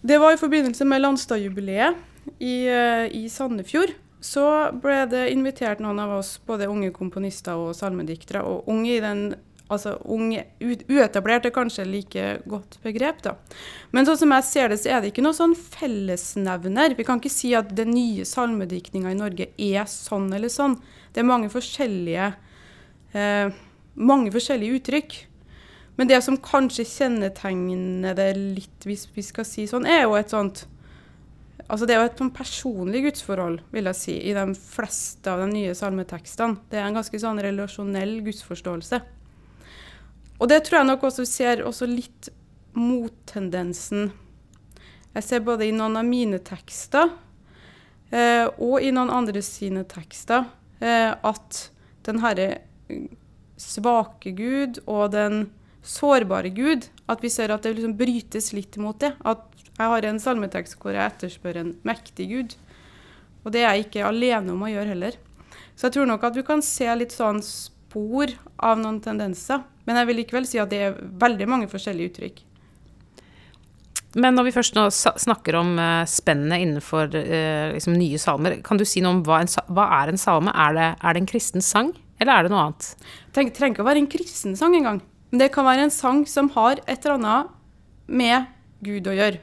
Det 0.00 0.18
var 0.18 0.32
i 0.32 0.40
forbindelse 0.40 0.84
med 0.88 1.02
Landstadjubileet 1.02 1.94
i, 2.38 2.68
eh, 2.68 3.06
i 3.16 3.28
Sandefjord. 3.28 3.92
Så 4.20 4.44
ble 4.80 5.04
det 5.08 5.30
invitert 5.32 5.80
noen 5.80 5.98
av 6.00 6.18
oss, 6.18 6.38
både 6.46 6.68
unge 6.68 6.90
komponister 6.92 7.56
og 7.56 7.74
salmediktere, 7.76 8.42
og 8.44 8.68
unge 8.68 8.96
i 8.96 9.04
den 9.04 9.30
Altså 9.70 9.92
unge 10.10 10.40
uetablert 10.90 11.44
er 11.46 11.52
kanskje 11.54 11.84
like 11.86 12.22
godt 12.50 12.80
begrep, 12.82 13.20
da. 13.22 13.36
Men 13.94 14.08
sånn 14.08 14.18
som 14.18 14.32
jeg 14.34 14.46
ser 14.48 14.72
det, 14.72 14.80
så 14.82 14.90
er 14.90 14.98
det 14.98 15.12
ikke 15.12 15.22
noe 15.22 15.36
sånn 15.36 15.54
fellesnevner. 15.54 16.96
Vi 16.98 17.06
kan 17.06 17.22
ikke 17.22 17.30
si 17.30 17.52
at 17.54 17.70
den 17.78 17.92
nye 17.94 18.26
salmediktninga 18.26 19.12
i 19.14 19.18
Norge 19.20 19.46
er 19.54 19.86
sånn 19.86 20.26
eller 20.34 20.50
sånn. 20.50 20.74
Det 21.14 21.22
er 21.22 21.28
mange 21.30 21.52
forskjellige, 21.54 22.32
eh, 23.14 23.54
mange 23.94 24.34
forskjellige 24.34 24.80
uttrykk. 24.80 25.14
Men 26.00 26.08
det 26.08 26.22
som 26.24 26.38
kanskje 26.40 26.86
kjennetegner 26.88 28.14
det 28.16 28.30
litt, 28.38 28.86
hvis 28.88 29.02
vi 29.12 29.20
skal 29.20 29.44
si 29.44 29.66
sånn, 29.68 29.84
er 29.84 30.06
jo 30.06 30.14
et 30.16 30.32
sånt 30.32 30.64
Altså 31.70 31.86
Det 31.86 31.92
er 31.94 32.00
jo 32.00 32.06
et 32.08 32.18
sånn 32.18 32.32
personlig 32.34 33.02
gudsforhold, 33.04 33.60
vil 33.70 33.86
jeg 33.86 33.94
si, 33.98 34.14
i 34.26 34.32
de 34.34 34.42
fleste 34.58 35.30
av 35.30 35.44
de 35.44 35.52
nye 35.52 35.74
salmetekstene. 35.78 36.64
Det 36.66 36.80
er 36.80 36.88
en 36.88 36.96
ganske 36.98 37.20
sånn 37.22 37.38
relasjonell 37.44 38.16
gudsforståelse. 38.26 38.98
Og 40.40 40.50
det 40.50 40.58
tror 40.66 40.80
jeg 40.80 40.88
nok 40.88 41.04
også 41.06 41.26
ser 41.28 41.62
også 41.68 41.86
litt 41.86 42.32
mottendensen. 42.74 44.10
Jeg 45.14 45.28
ser 45.28 45.46
både 45.46 45.68
i 45.68 45.76
noen 45.76 46.00
av 46.00 46.08
mine 46.08 46.40
tekster 46.42 47.12
eh, 48.10 48.48
og 48.48 48.80
i 48.82 48.90
noen 48.96 49.14
andre 49.20 49.44
sine 49.46 49.86
tekster 49.86 50.48
eh, 50.82 51.12
at 51.14 51.62
den 52.08 52.24
herre 52.24 52.50
svake 53.60 54.34
Gud 54.34 54.82
og 54.88 55.12
den 55.14 55.44
sårbare 55.82 56.52
Gud, 56.54 56.88
at 57.10 57.22
vi 57.24 57.30
ser 57.32 57.52
at 57.54 57.64
det 57.64 57.74
liksom 57.76 57.96
brytes 57.98 58.52
litt 58.56 58.76
mot 58.80 58.98
det. 59.00 59.14
At 59.24 59.46
jeg 59.80 59.92
har 59.92 60.06
en 60.06 60.20
salmetekst 60.20 60.76
hvor 60.80 60.96
jeg 60.96 61.06
etterspør 61.06 61.62
en 61.62 61.72
mektig 61.88 62.28
Gud. 62.30 62.54
Og 63.44 63.54
det 63.54 63.64
er 63.64 63.74
jeg 63.78 63.88
ikke 63.88 64.06
alene 64.08 64.52
om 64.52 64.66
å 64.66 64.70
gjøre 64.70 64.92
heller. 64.92 65.16
Så 65.74 65.88
jeg 65.88 65.96
tror 65.96 66.10
nok 66.10 66.26
at 66.28 66.36
du 66.36 66.42
kan 66.44 66.60
se 66.64 66.88
litt 67.00 67.14
sånn 67.16 67.40
spor 67.44 68.32
av 68.60 68.80
noen 68.82 69.00
tendenser. 69.00 69.64
Men 69.88 69.96
jeg 69.96 70.10
vil 70.10 70.20
likevel 70.20 70.46
si 70.48 70.60
at 70.60 70.70
det 70.72 70.84
er 70.84 70.98
veldig 71.00 71.48
mange 71.48 71.70
forskjellige 71.72 72.12
uttrykk. 72.12 72.42
Men 74.20 74.34
når 74.34 74.48
vi 74.48 74.52
først 74.56 74.74
nå 74.74 74.88
snakker 74.90 75.56
om 75.60 75.76
uh, 75.78 76.02
spennet 76.10 76.64
innenfor 76.64 77.12
eh, 77.14 77.70
liksom 77.76 77.94
nye 77.94 78.18
salmer, 78.18 78.56
kan 78.66 78.80
du 78.80 78.82
si 78.82 79.02
noe 79.04 79.14
om 79.14 79.20
hva, 79.26 79.38
en, 79.44 79.50
hva 79.70 79.84
er 80.00 80.10
en 80.10 80.18
salme? 80.18 80.50
Er 80.50 80.74
det, 80.74 80.88
er 80.98 81.14
det 81.14 81.22
en 81.22 81.30
kristen 81.30 81.62
sang, 81.62 81.92
eller 82.18 82.34
er 82.34 82.46
det 82.46 82.52
noe 82.52 82.64
annet? 82.64 82.88
Det 83.30 83.44
trenger 83.54 83.76
ikke 83.76 83.84
å 83.84 83.86
være 83.86 84.02
en 84.02 84.10
kristen 84.10 84.58
sang 84.58 84.74
engang. 84.74 84.98
Men 85.30 85.44
det 85.44 85.52
kan 85.54 85.66
være 85.66 85.86
en 85.86 85.94
sang 85.94 86.24
som 86.26 86.50
har 86.56 86.82
et 86.86 87.04
eller 87.04 87.18
annet 87.18 87.54
med 88.10 88.50
Gud 88.82 89.06
å 89.06 89.14
gjøre. 89.14 89.40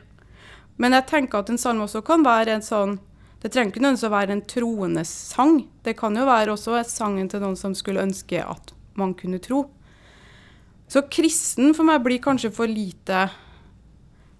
Men 0.77 0.93
jeg 0.93 1.07
tenker 1.09 1.41
at 1.41 1.49
en 1.49 1.59
salme 1.61 1.85
også 1.87 2.03
kan 2.05 2.25
være 2.25 2.57
en 2.57 2.65
sånn 2.65 2.99
Det 3.37 3.51
trenger 3.53 3.69
ikke 3.69 3.81
nødvendigvis 3.83 4.07
å 4.07 4.13
være 4.15 4.33
en 4.33 4.45
troende 4.49 5.01
sang. 5.05 5.59
Det 5.85 5.93
kan 5.99 6.15
jo 6.17 6.23
være 6.25 6.55
også 6.55 6.79
sangen 6.89 7.27
til 7.29 7.43
noen 7.43 7.55
som 7.55 7.75
skulle 7.77 8.01
ønske 8.01 8.41
at 8.41 8.73
man 8.97 9.13
kunne 9.13 9.37
tro. 9.37 9.67
Så 10.89 11.03
kristen 11.05 11.75
for 11.77 11.85
meg 11.85 12.01
blir 12.01 12.17
kanskje 12.23 12.49
for 12.49 12.65
lite 12.65 13.27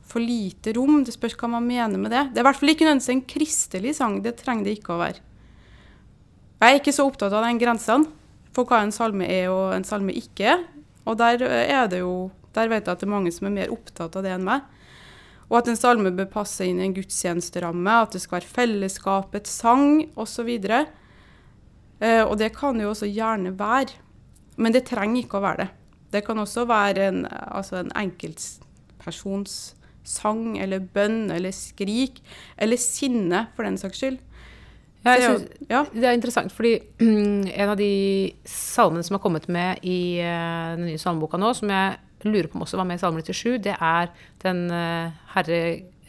for 0.08 0.24
lite 0.24 0.74
rom. 0.74 1.04
Det 1.06 1.14
spørs 1.14 1.36
hva 1.38 1.50
man 1.52 1.68
mener 1.68 2.02
med 2.02 2.10
det. 2.10 2.24
Det 2.32 2.40
er 2.40 2.46
i 2.46 2.48
hvert 2.48 2.60
fall 2.60 2.74
ikke 2.74 2.88
nødvendigvis 2.88 3.14
en 3.14 3.26
kristelig 3.30 3.94
sang. 4.00 4.18
Det 4.26 4.38
trenger 4.40 4.66
det 4.66 4.78
ikke 4.80 4.96
å 4.96 5.02
være. 5.02 5.22
Jeg 6.58 6.74
er 6.74 6.80
ikke 6.80 6.96
så 6.96 7.06
opptatt 7.06 7.36
av 7.38 7.46
den 7.46 7.60
grensene 7.62 8.10
for 8.56 8.66
hva 8.66 8.82
en 8.82 8.96
salme 8.96 9.28
er 9.30 9.52
og 9.54 9.76
en 9.76 9.86
salme 9.86 10.16
ikke 10.18 10.56
er. 10.56 10.66
Og 11.08 11.18
der 11.20 11.44
er 11.48 11.88
det 11.88 12.02
jo 12.04 12.32
Der 12.58 12.70
vet 12.72 12.88
jeg 12.88 12.96
at 12.96 13.02
det 13.04 13.06
er 13.06 13.12
mange 13.12 13.32
som 13.32 13.46
er 13.48 13.54
mer 13.54 13.70
opptatt 13.74 14.16
av 14.18 14.24
det 14.26 14.32
enn 14.34 14.46
meg. 14.48 14.64
Og 15.48 15.60
at 15.60 15.68
en 15.70 15.78
salme 15.78 16.10
bør 16.16 16.26
passe 16.32 16.66
inn 16.66 16.80
i 16.82 16.88
en 16.88 16.96
gudstjenesteramme, 16.96 18.00
at 18.02 18.16
det 18.16 18.24
skal 18.24 18.40
være 18.40 18.56
fellesskapets 18.56 19.60
sang 19.62 20.08
osv. 20.18 20.50
Eh, 20.58 22.24
og 22.24 22.34
det 22.42 22.50
kan 22.58 22.82
jo 22.82 22.90
også 22.96 23.12
gjerne 23.14 23.54
være. 23.60 23.94
Men 24.58 24.74
det 24.74 24.88
trenger 24.90 25.22
ikke 25.22 25.38
å 25.38 25.46
være 25.46 25.68
det. 25.68 25.70
Det 26.18 26.24
kan 26.26 26.42
også 26.42 26.66
være 26.66 27.08
en, 27.12 27.24
altså 27.30 27.84
en 27.84 27.94
enkeltpersons 28.00 29.58
sang 30.08 30.58
eller 30.58 30.82
bønn 30.82 31.28
eller 31.36 31.54
skrik, 31.54 32.22
eller 32.58 32.80
sinne, 32.80 33.46
for 33.56 33.68
den 33.68 33.78
saks 33.80 34.02
skyld. 34.02 34.20
Ja, 35.08 35.30
synes- 35.32 35.70
ja. 35.70 35.84
Det 35.94 36.04
er 36.04 36.18
interessant, 36.18 36.52
fordi 36.52 36.74
en 37.62 37.70
av 37.70 37.78
de 37.80 38.34
salmene 38.46 39.04
som 39.08 39.16
har 39.18 39.24
kommet 39.24 39.48
med 39.48 39.80
i 39.84 40.20
eh, 40.20 40.76
den 40.76 40.86
nye 40.90 40.98
salmeboka 41.02 41.38
nå, 41.40 41.54
som 41.56 41.70
jeg 41.70 41.98
lurer 42.26 42.48
på 42.50 42.58
om 42.58 42.66
også 42.66 42.78
var 42.80 42.86
med 42.90 42.98
i 42.98 43.02
Salme 43.04 43.22
97, 43.22 43.58
det 43.62 43.76
er 43.80 44.10
den 44.44 44.66
eh, 44.74 45.12
'Herre, 45.36 45.60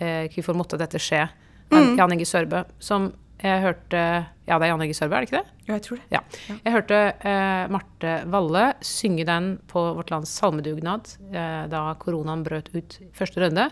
eh, 0.00 0.28
hvorfor 0.32 0.56
måtte 0.56 0.78
dette 0.80 0.98
skje?' 0.98 1.28
av 1.70 1.84
Mm. 1.84 1.96
Jan 1.98 2.12
Egge 2.14 2.24
Sørbø, 2.24 2.64
som 2.80 3.12
jeg 3.42 3.60
hørte 3.62 3.98
Ja, 4.48 4.56
det 4.58 4.64
er 4.64 4.70
Jan 4.72 4.80
Egge 4.80 4.94
Sørbø, 4.96 5.14
er 5.14 5.20
det 5.20 5.28
ikke 5.28 5.42
det? 5.42 5.50
Jo, 5.68 5.74
jeg 5.74 5.82
tror 5.82 5.96
det. 5.96 6.04
Ja. 6.10 6.20
Jeg 6.64 6.72
hørte 6.72 6.98
eh, 7.20 7.68
Marte 7.68 8.12
Valle 8.32 8.62
synge 8.80 9.26
den 9.28 9.58
på 9.68 9.82
Vårt 9.94 10.10
Lands 10.10 10.30
salmedugnad 10.32 11.12
eh, 11.30 11.66
da 11.68 11.94
koronaen 12.00 12.42
brøt 12.42 12.70
ut 12.74 12.98
første 13.12 13.44
runde. 13.44 13.68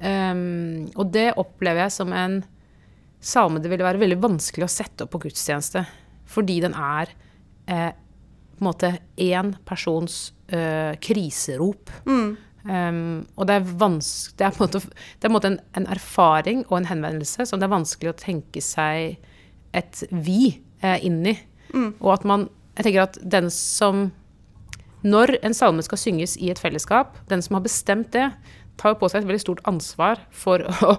Um, 0.00 0.88
og 0.98 1.12
det 1.14 1.32
opplever 1.38 1.84
jeg 1.84 1.92
som 1.94 2.12
en 2.12 2.40
salme 3.24 3.62
det 3.62 3.70
ville 3.72 3.86
være 3.86 4.02
veldig 4.02 4.20
vanskelig 4.22 4.66
å 4.66 4.72
sette 4.72 5.06
opp 5.06 5.14
på 5.14 5.24
gudstjeneste. 5.26 5.84
Fordi 6.30 6.58
den 6.64 6.74
er 6.76 7.12
eh, 7.70 7.92
på 8.54 8.62
en 8.62 8.68
måte 8.68 8.90
én 9.20 9.54
persons 9.66 10.32
eh, 10.48 10.94
kriserop. 11.02 11.92
Um, 12.64 13.26
og 13.36 13.44
det 13.44 13.58
er, 13.58 13.64
det 13.68 14.44
er 14.46 14.54
på 14.56 14.64
en 14.64 14.70
måte, 14.70 14.80
det 14.80 15.26
på 15.26 15.28
en, 15.28 15.34
måte 15.34 15.48
en, 15.50 15.58
en 15.76 15.88
erfaring 15.92 16.62
og 16.70 16.78
en 16.78 16.86
henvendelse 16.88 17.44
som 17.44 17.60
det 17.60 17.66
er 17.66 17.74
vanskelig 17.74 18.14
å 18.14 18.16
tenke 18.16 18.62
seg 18.64 19.18
et 19.76 20.04
vi 20.08 20.54
eh, 20.80 21.04
inn 21.04 21.20
i. 21.28 21.34
Og 21.98 22.12
at 22.14 22.28
man 22.28 22.48
Jeg 22.74 22.86
tenker 22.86 23.02
at 23.02 23.16
den 23.22 23.48
som 23.50 24.08
Når 25.02 25.36
en 25.42 25.54
salme 25.54 25.82
skal 25.82 25.98
synges 25.98 26.36
i 26.38 26.50
et 26.50 26.58
fellesskap, 26.58 27.18
den 27.28 27.42
som 27.42 27.58
har 27.58 27.64
bestemt 27.66 28.12
det, 28.14 28.30
tar 28.80 28.94
jo 28.94 29.00
på 29.02 29.10
seg 29.10 29.20
et 29.20 29.28
veldig 29.28 29.42
stort 29.42 29.60
ansvar 29.68 30.22
for 30.32 30.64
å 30.88 30.96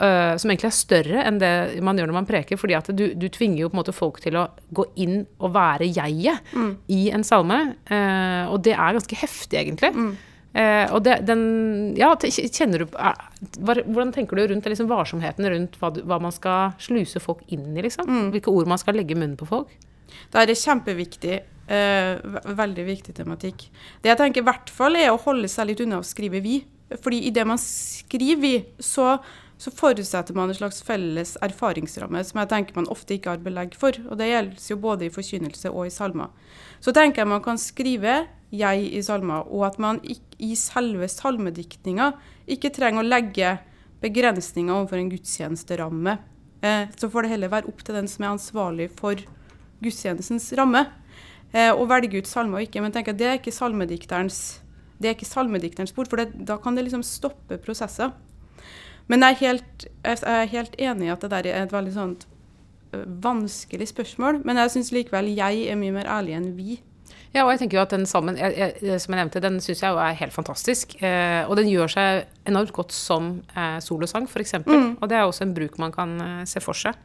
øh, 0.00 0.34
som 0.38 0.50
egentlig 0.50 0.70
er 0.70 0.76
større 0.76 1.22
enn 1.28 1.38
det 1.42 1.52
man 1.84 1.98
gjør 1.98 2.10
når 2.10 2.18
man 2.20 2.28
preker. 2.28 2.56
fordi 2.56 2.74
at 2.78 2.90
du, 2.96 3.14
du 3.14 3.28
tvinger 3.28 3.64
jo 3.64 3.68
på 3.68 3.76
en 3.76 3.82
måte 3.82 3.92
folk 3.96 4.20
til 4.24 4.36
å 4.40 4.48
gå 4.70 4.86
inn 4.96 5.24
og 5.38 5.54
være 5.54 5.90
jeget 5.90 6.52
i 6.88 7.10
en 7.10 7.24
salme. 7.24 7.76
Uh, 7.90 8.52
og 8.52 8.62
det 8.64 8.76
er 8.76 8.98
ganske 8.98 9.16
heftig, 9.16 9.58
egentlig. 9.58 9.92
Eh, 10.52 10.84
og 10.92 11.00
det, 11.06 11.22
den 11.24 11.94
Ja, 11.96 12.10
kjenner 12.12 12.82
du 12.82 12.90
Hvordan 12.92 14.10
tenker 14.12 14.36
du 14.36 14.42
rundt 14.50 14.66
liksom, 14.68 14.90
varsomheten 14.90 15.48
rundt 15.48 15.78
hva, 15.80 15.88
du, 15.94 16.02
hva 16.04 16.18
man 16.20 16.34
skal 16.34 16.74
sluse 16.82 17.22
folk 17.24 17.40
inn 17.48 17.70
i, 17.72 17.84
liksom? 17.86 18.28
Hvilke 18.34 18.52
ord 18.52 18.68
man 18.68 18.80
skal 18.80 18.98
legge 19.00 19.16
i 19.16 19.18
munnen 19.18 19.38
på 19.40 19.48
folk? 19.48 19.72
Det 20.32 20.42
er 20.42 20.52
kjempeviktig. 20.52 21.40
eh, 21.72 22.18
veldig 22.58 22.84
viktig 22.84 23.14
tematikk. 23.16 23.70
Det 24.02 24.10
jeg 24.10 24.18
tenker 24.20 24.42
i 24.42 24.44
hvert 24.44 24.68
fall 24.68 24.98
er 24.98 25.12
å 25.12 25.20
holde 25.22 25.48
seg 25.48 25.70
litt 25.70 25.80
unna 25.80 26.02
å 26.02 26.04
skrive 26.04 26.42
'vi'. 26.42 26.64
Fordi 27.00 27.22
i 27.24 27.30
det 27.30 27.46
man 27.46 27.56
skriver 27.56 28.40
'vi', 28.42 28.64
så, 28.78 29.18
så 29.62 29.70
forutsetter 29.70 30.34
man 30.34 30.50
en 30.50 30.56
slags 30.58 30.80
felles 30.82 31.36
erfaringsramme 31.44 32.24
som 32.26 32.40
jeg 32.40 32.50
tenker 32.50 32.78
man 32.80 32.88
ofte 32.90 33.14
ikke 33.14 33.36
har 33.36 33.42
belegg 33.44 33.76
for. 33.78 33.94
Og 34.10 34.18
det 34.18 34.32
gjelder 34.32 34.64
jo 34.72 34.78
både 34.82 35.06
i 35.06 35.12
forkynnelse 35.14 35.70
og 35.70 35.86
i 35.86 35.92
salmer. 35.94 36.32
Så 36.82 36.94
tenker 36.96 37.22
jeg 37.22 37.30
man 37.30 37.44
kan 37.44 37.58
skrive 37.58 38.26
'jeg' 38.52 38.90
i 38.98 39.02
salmer, 39.02 39.46
og 39.48 39.66
at 39.66 39.78
man 39.78 40.00
i 40.38 40.54
selve 40.54 41.08
salmediktninga 41.08 42.12
ikke 42.46 42.74
trenger 42.74 43.00
å 43.02 43.08
legge 43.08 43.60
begrensninger 44.02 44.74
overfor 44.74 44.98
en 44.98 45.10
gudstjenesteramme. 45.10 46.18
Eh, 46.62 46.88
så 46.96 47.08
får 47.08 47.22
det 47.22 47.30
heller 47.30 47.48
være 47.48 47.68
opp 47.68 47.84
til 47.84 47.94
den 47.94 48.08
som 48.08 48.24
er 48.24 48.34
ansvarlig 48.34 48.90
for 48.90 49.14
gudstjenestens 49.80 50.52
ramme. 50.58 50.86
å 51.54 51.82
og 51.82 51.88
velge 51.88 52.16
ut 52.16 52.26
salmer 52.26 52.58
og 52.58 52.68
ikke. 52.68 52.80
Men 52.80 52.92
tenker 52.92 53.12
jeg, 53.12 53.18
det 53.18 53.26
er 53.26 53.38
ikke 53.38 53.52
salmedikterens 53.52 54.62
det 55.02 55.08
er 55.10 55.16
ikke 55.16 55.26
salmedikterens 55.26 55.92
bord, 55.92 56.08
for 56.08 56.16
det, 56.16 56.46
da 56.46 56.56
kan 56.62 56.76
det 56.76 56.84
liksom 56.86 57.02
stoppe 57.02 57.58
prosesser. 57.58 58.12
Men 59.12 59.26
jeg 59.26 59.36
er 59.36 59.40
helt, 59.42 59.88
jeg 60.00 60.22
er 60.24 60.46
helt 60.48 60.78
enig 60.80 61.10
i 61.10 61.12
at 61.12 61.24
det 61.24 61.32
der 61.34 61.50
er 61.50 61.66
et 61.66 61.74
veldig 61.74 61.92
sånt 61.92 62.24
øh, 62.96 63.04
vanskelig 63.04 63.90
spørsmål. 63.90 64.40
Men 64.48 64.60
jeg 64.62 64.72
syns 64.72 64.92
likevel 64.96 65.28
jeg 65.36 65.66
er 65.68 65.76
mye 65.76 65.92
mer 65.98 66.08
ærlig 66.08 66.38
enn 66.38 66.48
vi. 66.56 66.78
Ja, 67.32 67.46
og 67.46 67.54
jeg 67.54 67.62
tenker 67.62 67.78
jo 67.78 67.82
at 67.86 67.92
den 67.94 68.04
sammen, 68.08 68.36
jeg, 68.36 68.74
jeg, 68.80 69.00
som 69.00 69.14
jeg 69.14 69.22
nevnte, 69.22 69.40
den 69.40 69.56
syns 69.64 69.80
jeg 69.80 69.94
jo 69.94 70.00
er 70.00 70.16
helt 70.16 70.34
fantastisk. 70.34 70.98
Eh, 71.00 71.42
og 71.48 71.56
den 71.60 71.70
gjør 71.72 71.92
seg 71.92 72.48
enormt 72.48 72.72
godt 72.76 72.92
som 72.92 73.34
eh, 73.56 73.78
solosang, 73.84 74.28
f.eks. 74.28 74.58
Mm. 74.66 74.98
Og 74.98 75.06
det 75.08 75.16
er 75.16 75.24
også 75.24 75.46
en 75.46 75.54
bruk 75.56 75.78
man 75.80 75.94
kan 75.94 76.16
eh, 76.20 76.42
se 76.48 76.60
for 76.64 76.76
seg. 76.76 76.96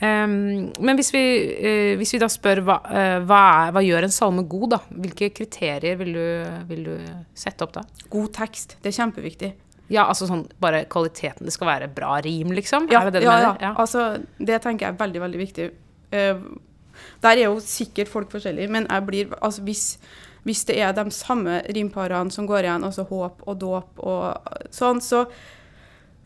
Um, 0.00 0.70
men 0.80 0.96
hvis 0.96 1.10
vi, 1.12 1.20
uh, 1.60 1.94
hvis 2.00 2.14
vi 2.14 2.20
da 2.22 2.28
spør 2.32 2.62
hva, 2.64 2.78
uh, 2.88 3.16
hva, 3.20 3.40
er, 3.66 3.72
hva 3.76 3.82
gjør 3.84 4.06
en 4.06 4.14
salme 4.14 4.46
god, 4.48 4.70
da? 4.72 4.78
Hvilke 4.96 5.28
kriterier 5.36 5.98
vil 6.00 6.14
du, 6.16 6.22
vil 6.70 6.86
du 6.86 6.94
sette 7.36 7.66
opp 7.66 7.74
da? 7.74 7.82
God 8.08 8.30
tekst, 8.38 8.78
det 8.80 8.94
er 8.94 8.96
kjempeviktig. 8.96 9.50
Ja, 9.90 10.06
altså 10.06 10.28
sånn 10.28 10.44
bare 10.62 10.84
kvaliteten. 10.90 11.48
Det 11.48 11.54
skal 11.54 11.68
være 11.72 11.90
bra 11.92 12.16
rim, 12.22 12.52
liksom? 12.54 12.86
Ja, 12.92 13.02
det 13.08 13.18
det 13.18 13.26
ja, 13.26 13.36
mener? 13.36 13.62
ja. 13.62 13.70
Altså, 13.80 14.22
det 14.38 14.60
tenker 14.62 14.86
jeg 14.86 14.94
er 14.94 15.00
veldig, 15.00 15.22
veldig 15.24 15.40
viktig. 15.40 15.70
Uh, 16.14 16.44
der 17.24 17.38
er 17.38 17.48
jo 17.48 17.56
sikkert 17.64 18.10
folk 18.10 18.30
forskjellige, 18.32 18.70
men 18.70 18.86
jeg 18.90 19.06
blir 19.06 19.32
Altså 19.40 19.64
hvis, 19.64 19.84
hvis 20.44 20.64
det 20.68 20.76
er 20.82 20.92
de 20.96 21.06
samme 21.14 21.60
rimparene 21.74 22.30
som 22.34 22.46
går 22.46 22.68
igjen, 22.68 22.86
altså 22.86 23.06
håp 23.08 23.42
og 23.46 23.58
dåp 23.60 24.04
og 24.04 24.54
sånn, 24.74 25.02
så 25.02 25.24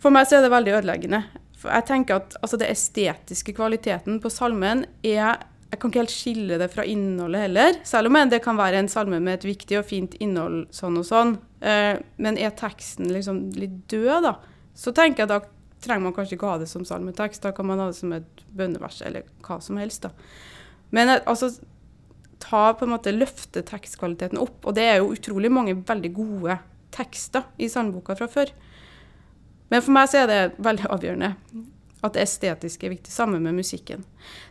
For 0.02 0.12
meg 0.12 0.28
så 0.28 0.37
er 0.37 0.44
det 0.44 0.52
veldig 0.52 0.73
ødeleggende. 0.83 1.23
For 1.56 1.73
jeg 1.73 1.88
tenker 1.88 2.21
at 2.21 2.35
altså, 2.42 2.59
det 2.61 2.68
estetiske 2.68 3.54
kvaliteten 3.56 4.18
på 4.21 4.28
salmen 4.28 4.85
er 5.00 5.38
Jeg 5.75 5.81
kan 5.83 5.90
ikke 5.90 6.02
helt 6.04 6.14
skille 6.14 6.57
det 6.61 6.69
fra 6.71 6.85
innholdet 6.87 7.49
heller, 7.49 7.78
selv 7.83 8.07
om 8.07 8.19
det 8.31 8.38
kan 8.45 8.54
være 8.54 8.78
en 8.78 8.88
salme 8.93 9.19
med 9.19 9.40
et 9.40 9.47
viktig 9.49 9.81
og 9.81 9.88
fint 9.88 10.12
innhold 10.23 10.69
sånn 10.71 11.00
og 11.00 11.07
sånn. 11.09 11.33
Eh, 11.59 11.97
men 12.23 12.38
er 12.38 12.54
teksten 12.54 13.11
liksom 13.11 13.49
litt 13.59 13.81
død, 13.90 14.28
da, 14.28 14.37
så 14.78 14.95
tenker 14.95 15.25
jeg 15.25 15.33
da 15.33 15.40
trenger 15.83 16.07
man 16.07 16.14
kanskje 16.14 16.38
ikke 16.38 16.52
ha 16.52 16.61
det 16.62 16.71
som 16.71 16.87
salmetekst. 16.87 17.43
Da 17.43 17.50
kan 17.57 17.66
man 17.66 17.83
ha 17.83 17.88
det 17.90 17.99
som 17.99 18.14
et 18.14 18.45
bønnevers 18.54 19.02
eller 19.02 19.26
hva 19.43 19.59
som 19.61 19.83
helst. 19.83 20.07
da. 20.07 20.14
Men 20.95 21.11
eh, 21.11 21.26
altså 21.26 21.50
ta 22.45 22.69
på 22.78 22.87
en 22.87 22.95
måte 22.95 23.14
løfte 23.14 23.64
tekstkvaliteten 23.66 24.38
opp. 24.38 24.61
Og 24.62 24.78
det 24.78 24.87
er 24.87 25.02
jo 25.02 25.11
utrolig 25.16 25.50
mange 25.52 25.75
veldig 25.75 26.14
gode 26.14 26.59
tekster 26.95 27.50
i 27.59 27.66
salmeboka 27.73 28.14
fra 28.19 28.31
før. 28.31 28.54
Men 29.73 29.83
for 29.83 29.97
meg 29.97 30.11
så 30.12 30.23
er 30.23 30.31
det 30.31 30.43
veldig 30.62 30.90
avgjørende 30.95 31.35
at 32.04 32.16
det 32.16 32.26
estetiske 32.26 32.87
er 32.87 32.94
viktig, 32.96 33.12
sammen 33.12 33.42
med 33.42 33.56
musikken. 33.56 34.04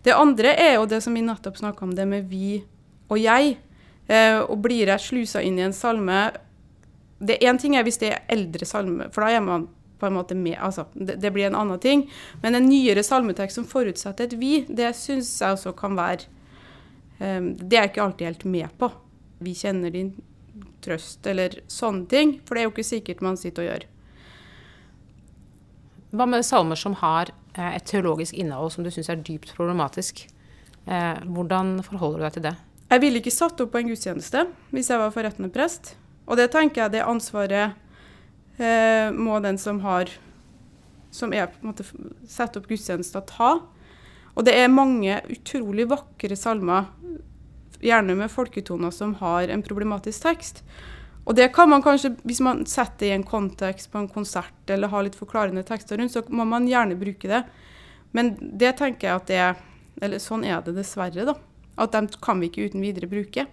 Det 0.03 0.15
andre 0.15 0.55
er 0.57 0.75
jo 0.77 0.88
det 0.89 1.03
som 1.05 1.13
vi 1.13 1.22
nettopp 1.25 1.60
snakka 1.60 1.86
om, 1.86 1.93
det 1.95 2.07
med 2.10 2.25
vi 2.31 2.63
og 3.12 3.19
jeg. 3.22 3.57
Eh, 4.07 4.39
og 4.41 4.57
blir 4.65 4.89
jeg 4.89 5.00
slusa 5.00 5.43
inn 5.45 5.60
i 5.62 5.67
en 5.67 5.75
salme 5.75 6.31
det 7.24 7.38
Én 7.39 7.60
ting 7.60 7.77
er 7.77 7.86
hvis 7.88 8.01
det 8.01 8.10
er 8.12 8.24
eldre 8.33 8.67
salme, 8.67 9.07
for 9.13 9.24
da 9.24 9.38
er 9.38 9.43
man 9.43 9.69
på 10.00 10.10
en 10.10 10.17
måte 10.17 10.36
med 10.36 10.57
Altså, 10.60 10.86
det, 10.93 11.15
det 11.24 11.31
blir 11.31 11.48
en 11.48 11.55
annen 11.55 11.79
ting. 11.79 12.10
Men 12.41 12.55
en 12.55 12.67
nyere 12.67 13.03
salmetekst 13.03 13.62
som 13.62 13.67
forutsetter 13.67 14.27
et 14.27 14.36
vi, 14.39 14.65
det 14.67 14.91
syns 15.00 15.31
jeg 15.39 15.55
også 15.55 15.72
kan 15.79 15.95
være 15.95 16.27
um, 17.19 17.53
Det 17.55 17.77
er 17.77 17.86
jeg 17.86 17.93
ikke 17.93 18.03
alltid 18.03 18.27
helt 18.27 18.45
med 18.45 18.77
på. 18.79 18.91
Vi 19.43 19.55
kjenner 19.55 19.93
din 19.93 20.13
trøst, 20.83 21.24
eller 21.27 21.62
sånne 21.72 22.07
ting. 22.12 22.38
For 22.43 22.55
det 22.55 22.63
er 22.63 22.67
jo 22.67 22.74
ikke 22.75 22.89
sikkert 22.89 23.24
man 23.24 23.39
sitter 23.39 23.63
og 23.63 23.69
gjør. 23.69 23.88
Hva 26.13 26.27
med 26.29 26.45
salmer 26.45 26.77
som 26.77 27.00
har 27.00 27.31
et 27.53 27.86
teologisk 27.86 28.33
innhold 28.33 28.72
som 28.74 28.86
du 28.86 28.91
syns 28.93 29.12
er 29.12 29.22
dypt 29.22 29.53
problematisk? 29.57 30.25
Eh, 30.86 31.19
hvordan 31.29 31.77
forholder 31.86 32.19
du 32.19 32.25
deg 32.25 32.38
til 32.38 32.45
det? 32.48 32.55
Jeg 32.93 33.01
ville 33.01 33.22
ikke 33.22 33.33
satt 33.33 33.62
opp 33.63 33.72
på 33.74 33.81
en 33.81 33.89
gudstjeneste 33.89 34.45
hvis 34.74 34.89
jeg 34.91 35.01
var 35.01 35.13
forrettende 35.13 35.53
prest. 35.53 35.95
Og 36.27 36.39
det 36.39 36.51
tenker 36.53 36.86
jeg 36.86 36.95
det 36.95 37.05
ansvaret 37.05 37.74
eh, 38.57 39.10
må 39.13 39.39
den 39.43 39.60
som 39.62 39.81
har 39.83 40.12
som 41.13 41.33
er 41.33 41.45
på 41.51 41.62
en 41.62 41.69
måte 41.69 41.86
setter 42.25 42.60
opp 42.60 42.69
gudstjenester, 42.69 43.22
ta. 43.29 43.60
Og 44.33 44.48
det 44.48 44.55
er 44.57 44.72
mange 44.72 45.19
utrolig 45.29 45.86
vakre 45.91 46.38
salmer, 46.39 46.89
gjerne 47.83 48.15
med 48.17 48.31
folketoner, 48.33 48.93
som 48.95 49.13
har 49.19 49.51
en 49.51 49.62
problematisk 49.62 50.25
tekst. 50.25 50.63
Og 51.24 51.36
det 51.38 51.48
kan 51.56 51.70
man 51.72 51.84
kanskje, 51.84 52.13
hvis 52.27 52.42
man 52.44 52.65
setter 52.68 53.08
i 53.08 53.15
en 53.15 53.24
kontekst 53.24 53.92
på 53.92 54.01
en 54.01 54.10
konsert 54.12 54.72
eller 54.72 54.92
har 54.92 55.06
litt 55.06 55.15
forklarende 55.15 55.63
tekster 55.63 56.00
rundt, 56.00 56.12
så 56.12 56.24
må 56.27 56.44
man 56.48 56.68
gjerne 56.68 57.00
bruke 57.00 57.30
det. 57.32 57.46
Men 58.12 58.36
det 58.42 58.75
tenker 58.80 59.08
jeg 59.08 59.22
at 59.22 59.30
det 59.32 59.39
er 59.50 59.62
Eller 60.01 60.18
sånn 60.18 60.42
er 60.44 60.58
det 60.65 60.74
dessverre, 60.74 61.22
da. 61.22 61.36
At 61.77 61.92
dem 61.94 62.08
kan 62.20 62.39
vi 62.42 62.48
ikke 62.50 62.63
uten 62.65 62.82
videre 62.82 63.06
bruke. 63.08 63.44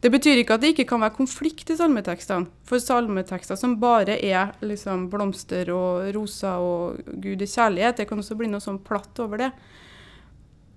Det 0.00 0.08
betyr 0.10 0.40
ikke 0.40 0.56
at 0.56 0.62
det 0.62 0.70
ikke 0.72 0.86
kan 0.88 1.02
være 1.04 1.18
konflikt 1.18 1.68
i 1.68 1.76
salmetekstene. 1.76 2.48
For 2.64 2.80
salmetekster 2.80 3.58
som 3.60 3.76
bare 3.80 4.16
er 4.16 4.54
liksom 4.64 5.04
blomster 5.12 5.68
og 5.74 6.08
roser 6.16 6.64
og 6.64 7.12
Gud 7.22 7.44
er 7.44 7.52
kjærlighet, 7.52 8.00
det 8.00 8.08
kan 8.08 8.24
også 8.24 8.38
bli 8.40 8.48
noe 8.48 8.64
sånn 8.64 8.80
platt 8.88 9.20
over 9.20 9.44
det. 9.44 9.50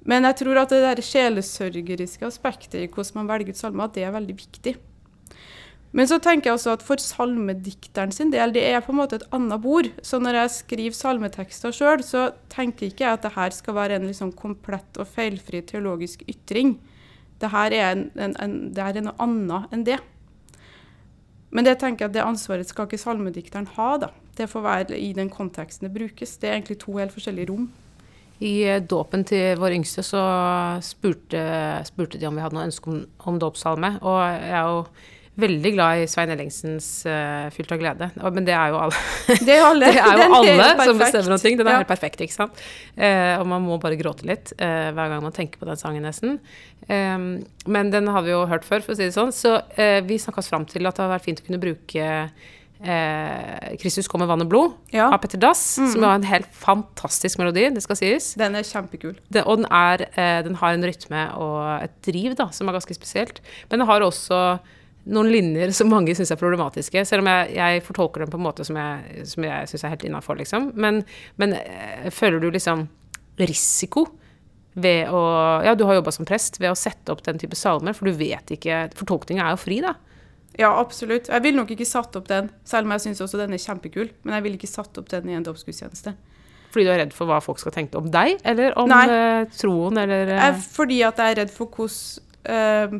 Men 0.09 0.27
jeg 0.27 0.39
tror 0.43 0.61
at 0.61 0.75
det 0.75 0.83
der 0.83 1.03
sjelesørgeriske 1.03 2.27
aspektet 2.27 2.79
i 2.79 2.87
hvordan 2.91 3.21
man 3.21 3.31
velger 3.31 3.55
ut 3.55 3.59
salmer, 3.63 3.91
det 3.95 4.03
er 4.03 4.15
veldig 4.15 4.35
viktig. 4.35 4.75
Men 5.91 6.05
så 6.05 6.19
tenker 6.21 6.51
jeg 6.51 6.59
også 6.59 6.75
at 6.75 6.83
for 6.85 7.01
salmedikteren 7.01 8.11
sin 8.13 8.29
del, 8.33 8.53
det 8.53 8.61
er 8.67 8.83
på 8.85 8.93
en 8.93 8.99
måte 8.99 9.17
et 9.17 9.25
annet 9.33 9.61
bord. 9.63 9.89
Så 10.05 10.19
når 10.21 10.43
jeg 10.43 10.53
skriver 10.59 10.97
salmetekster 10.97 11.73
sjøl, 11.73 12.03
så 12.05 12.27
tenker 12.53 12.85
jeg 12.85 12.93
ikke 12.93 13.15
at 13.15 13.25
det 13.25 13.33
her 13.33 13.55
skal 13.55 13.77
være 13.79 13.97
en 13.97 14.05
liksom 14.05 14.35
komplett 14.37 15.01
og 15.01 15.09
feilfri 15.09 15.63
teologisk 15.65 16.21
ytring. 16.29 16.75
Det 17.41 17.49
her 17.49 17.73
er, 17.73 17.91
en, 17.95 18.05
en, 18.21 18.37
en, 18.43 18.55
det 18.75 18.85
er 18.85 19.01
noe 19.01 19.17
annet 19.23 19.73
enn 19.73 19.87
det. 19.87 19.97
Men 21.49 21.65
det 21.65 21.79
tenker 21.81 22.05
jeg 22.05 22.11
at 22.11 22.17
det 22.19 22.25
ansvaret 22.27 22.69
skal 22.69 22.85
ikke 22.85 23.01
salmedikteren 23.01 23.69
ha. 23.73 23.91
da. 24.05 24.13
Det 24.37 24.49
får 24.51 24.61
være 24.63 24.97
i 24.99 25.11
den 25.17 25.31
konteksten 25.33 25.87
det 25.87 25.95
brukes. 25.95 26.37
Det 26.37 26.51
er 26.51 26.59
egentlig 26.59 26.83
to 26.83 26.99
helt 26.99 27.15
forskjellige 27.15 27.49
rom. 27.49 27.69
I 28.39 28.53
eh, 28.69 28.83
dåpen 28.83 29.25
til 29.27 29.57
vår 29.59 29.73
yngste 29.75 30.05
så 30.05 30.21
spurte, 30.85 31.41
spurte, 31.89 32.19
de 32.19 32.27
om 32.29 32.37
vi 32.37 32.43
hadde 32.45 32.55
noe 32.55 32.67
ønske 32.69 32.91
om, 32.91 33.01
om 33.27 33.39
dåpssalme. 33.41 33.97
Og 34.05 34.19
jeg 34.21 34.53
er 34.53 34.69
jo 34.69 34.83
veldig 35.41 35.71
glad 35.75 36.03
i 36.03 36.07
Svein 36.09 36.31
Ellingsens 36.33 36.87
uh, 37.07 37.47
'Fylt 37.53 37.71
av 37.75 37.81
glede'. 37.81 38.09
Men 38.35 38.47
det 38.47 38.55
er 38.55 38.73
jo 38.73 38.81
alle. 38.83 39.01
Det 39.27 39.55
er, 39.55 39.63
alle. 39.65 39.91
det 39.93 40.03
er 40.03 40.23
jo 40.23 40.35
alle 40.39 40.85
som 40.89 41.01
bestemmer 41.01 41.33
noe. 41.33 41.41
Den 41.43 41.65
er 41.65 41.71
ja. 41.71 41.79
helt 41.81 41.91
perfekt, 41.91 42.21
ikke 42.25 42.35
sant. 42.35 42.61
Uh, 42.97 43.39
og 43.39 43.47
man 43.53 43.65
må 43.65 43.79
bare 43.81 43.99
gråte 43.99 44.27
litt 44.29 44.53
uh, 44.59 44.91
hver 44.95 45.13
gang 45.13 45.25
man 45.25 45.35
tenker 45.35 45.61
på 45.61 45.69
den 45.69 45.79
sangen, 45.79 46.05
nesten. 46.07 46.39
Um, 46.89 47.31
men 47.69 47.91
den 47.93 48.09
har 48.09 48.23
vi 48.25 48.33
jo 48.33 48.45
hørt 48.49 48.67
før, 48.67 48.85
for 48.85 48.95
å 48.95 48.99
si 48.99 49.07
det 49.07 49.17
sånn. 49.17 49.33
Så 49.35 49.57
vi 50.05 50.21
snakka 50.21 50.43
oss 50.43 50.49
fram 50.51 50.65
til 50.69 50.87
at 50.89 50.97
det 50.97 51.05
hadde 51.05 51.17
vært 51.17 51.27
fint 51.27 51.43
å 51.43 51.49
kunne 51.49 51.61
bruke 51.61 52.07
Eh, 52.79 53.75
'Kristus 53.75 54.07
kom 54.07 54.21
med 54.23 54.29
vann 54.29 54.39
og 54.39 54.47
blod' 54.47 54.75
ja. 54.95 55.09
av 55.11 55.17
Petter 55.19 55.39
Dass, 55.41 55.75
mm. 55.75 55.87
som 55.91 56.03
har 56.07 56.15
en 56.15 56.27
helt 56.29 56.47
fantastisk 56.55 57.41
melodi, 57.41 57.65
det 57.75 57.83
skal 57.83 57.99
sies. 57.99 58.31
Den 58.39 58.55
er 58.55 58.63
kjempekul. 58.63 59.17
Den, 59.27 59.43
og 59.43 59.59
den, 59.59 59.67
er, 59.67 60.05
eh, 60.15 60.39
den, 60.47 60.55
har 60.61 60.77
en 60.77 60.87
rytme 60.87 61.25
og 61.35 61.59
et 61.83 61.97
driv 62.07 62.37
da, 62.39 62.47
som 62.55 62.69
er 62.69 62.77
ganske 62.77 62.95
spesielt. 62.95 63.43
Men 63.67 63.81
den 63.81 63.89
har 63.89 64.05
også 64.05 64.39
noen 65.09 65.31
linjer 65.31 65.71
som 65.75 65.89
mange 65.91 66.13
syns 66.17 66.31
er 66.33 66.39
problematiske, 66.39 67.03
selv 67.07 67.23
om 67.23 67.29
jeg, 67.31 67.53
jeg, 67.57 67.83
fortolker 67.85 68.23
dem 68.23 68.31
på 68.33 68.39
en 68.39 68.45
måte 68.45 68.65
som 68.67 68.77
jeg, 68.79 69.25
som 69.31 69.45
jeg 69.47 69.69
syns 69.71 69.85
er 69.85 69.93
helt 69.95 70.07
innafor, 70.09 70.39
liksom. 70.39 70.71
Men, 70.75 71.03
men 71.41 71.55
øh, 71.59 72.09
føler 72.13 72.43
du 72.43 72.49
liksom 72.51 72.87
risiko 73.39 74.05
ved 74.79 75.09
å 75.11 75.21
Ja, 75.65 75.73
du 75.75 75.85
har 75.87 75.97
jobba 75.97 76.11
som 76.13 76.27
prest 76.27 76.59
ved 76.59 76.71
å 76.71 76.77
sette 76.77 77.11
opp 77.11 77.23
den 77.25 77.39
type 77.41 77.57
salmer, 77.57 77.95
for 77.97 78.09
du 78.09 78.19
vet 78.19 78.53
ikke 78.53 78.87
Fortolkninga 78.99 79.47
er 79.47 79.55
jo 79.55 79.61
fri, 79.61 79.79
da. 79.83 79.95
Ja, 80.59 80.73
absolutt. 80.75 81.29
Jeg 81.31 81.43
ville 81.45 81.59
nok 81.61 81.71
ikke 81.71 81.87
satt 81.87 82.15
opp 82.19 82.27
den, 82.27 82.49
selv 82.67 82.87
om 82.87 82.93
jeg 82.95 83.05
syns 83.05 83.21
også 83.23 83.39
den 83.39 83.55
er 83.55 83.61
kjempekul. 83.63 84.09
Men 84.25 84.35
jeg 84.35 84.45
ville 84.45 84.59
ikke 84.59 84.67
satt 84.67 84.97
opp 84.99 85.07
den 85.11 85.29
i 85.31 85.37
en 85.37 85.45
dåpsgudstjeneste. 85.45 86.11
Fordi 86.69 86.85
du 86.85 86.91
er 86.91 86.99
redd 87.03 87.13
for 87.15 87.29
hva 87.29 87.39
folk 87.41 87.61
skal 87.61 87.73
tenke 87.73 87.97
om 87.97 88.09
deg, 88.13 88.41
eller 88.45 88.75
om 88.77 88.91
Nei. 88.91 89.45
troen, 89.55 89.97
eller 90.03 90.33
uh... 90.35 90.59
Fordi 90.75 90.99
at 91.07 91.21
jeg 91.21 91.33
er 91.33 91.39
redd 91.43 91.53
for 91.53 91.71
hvordan 91.71 92.99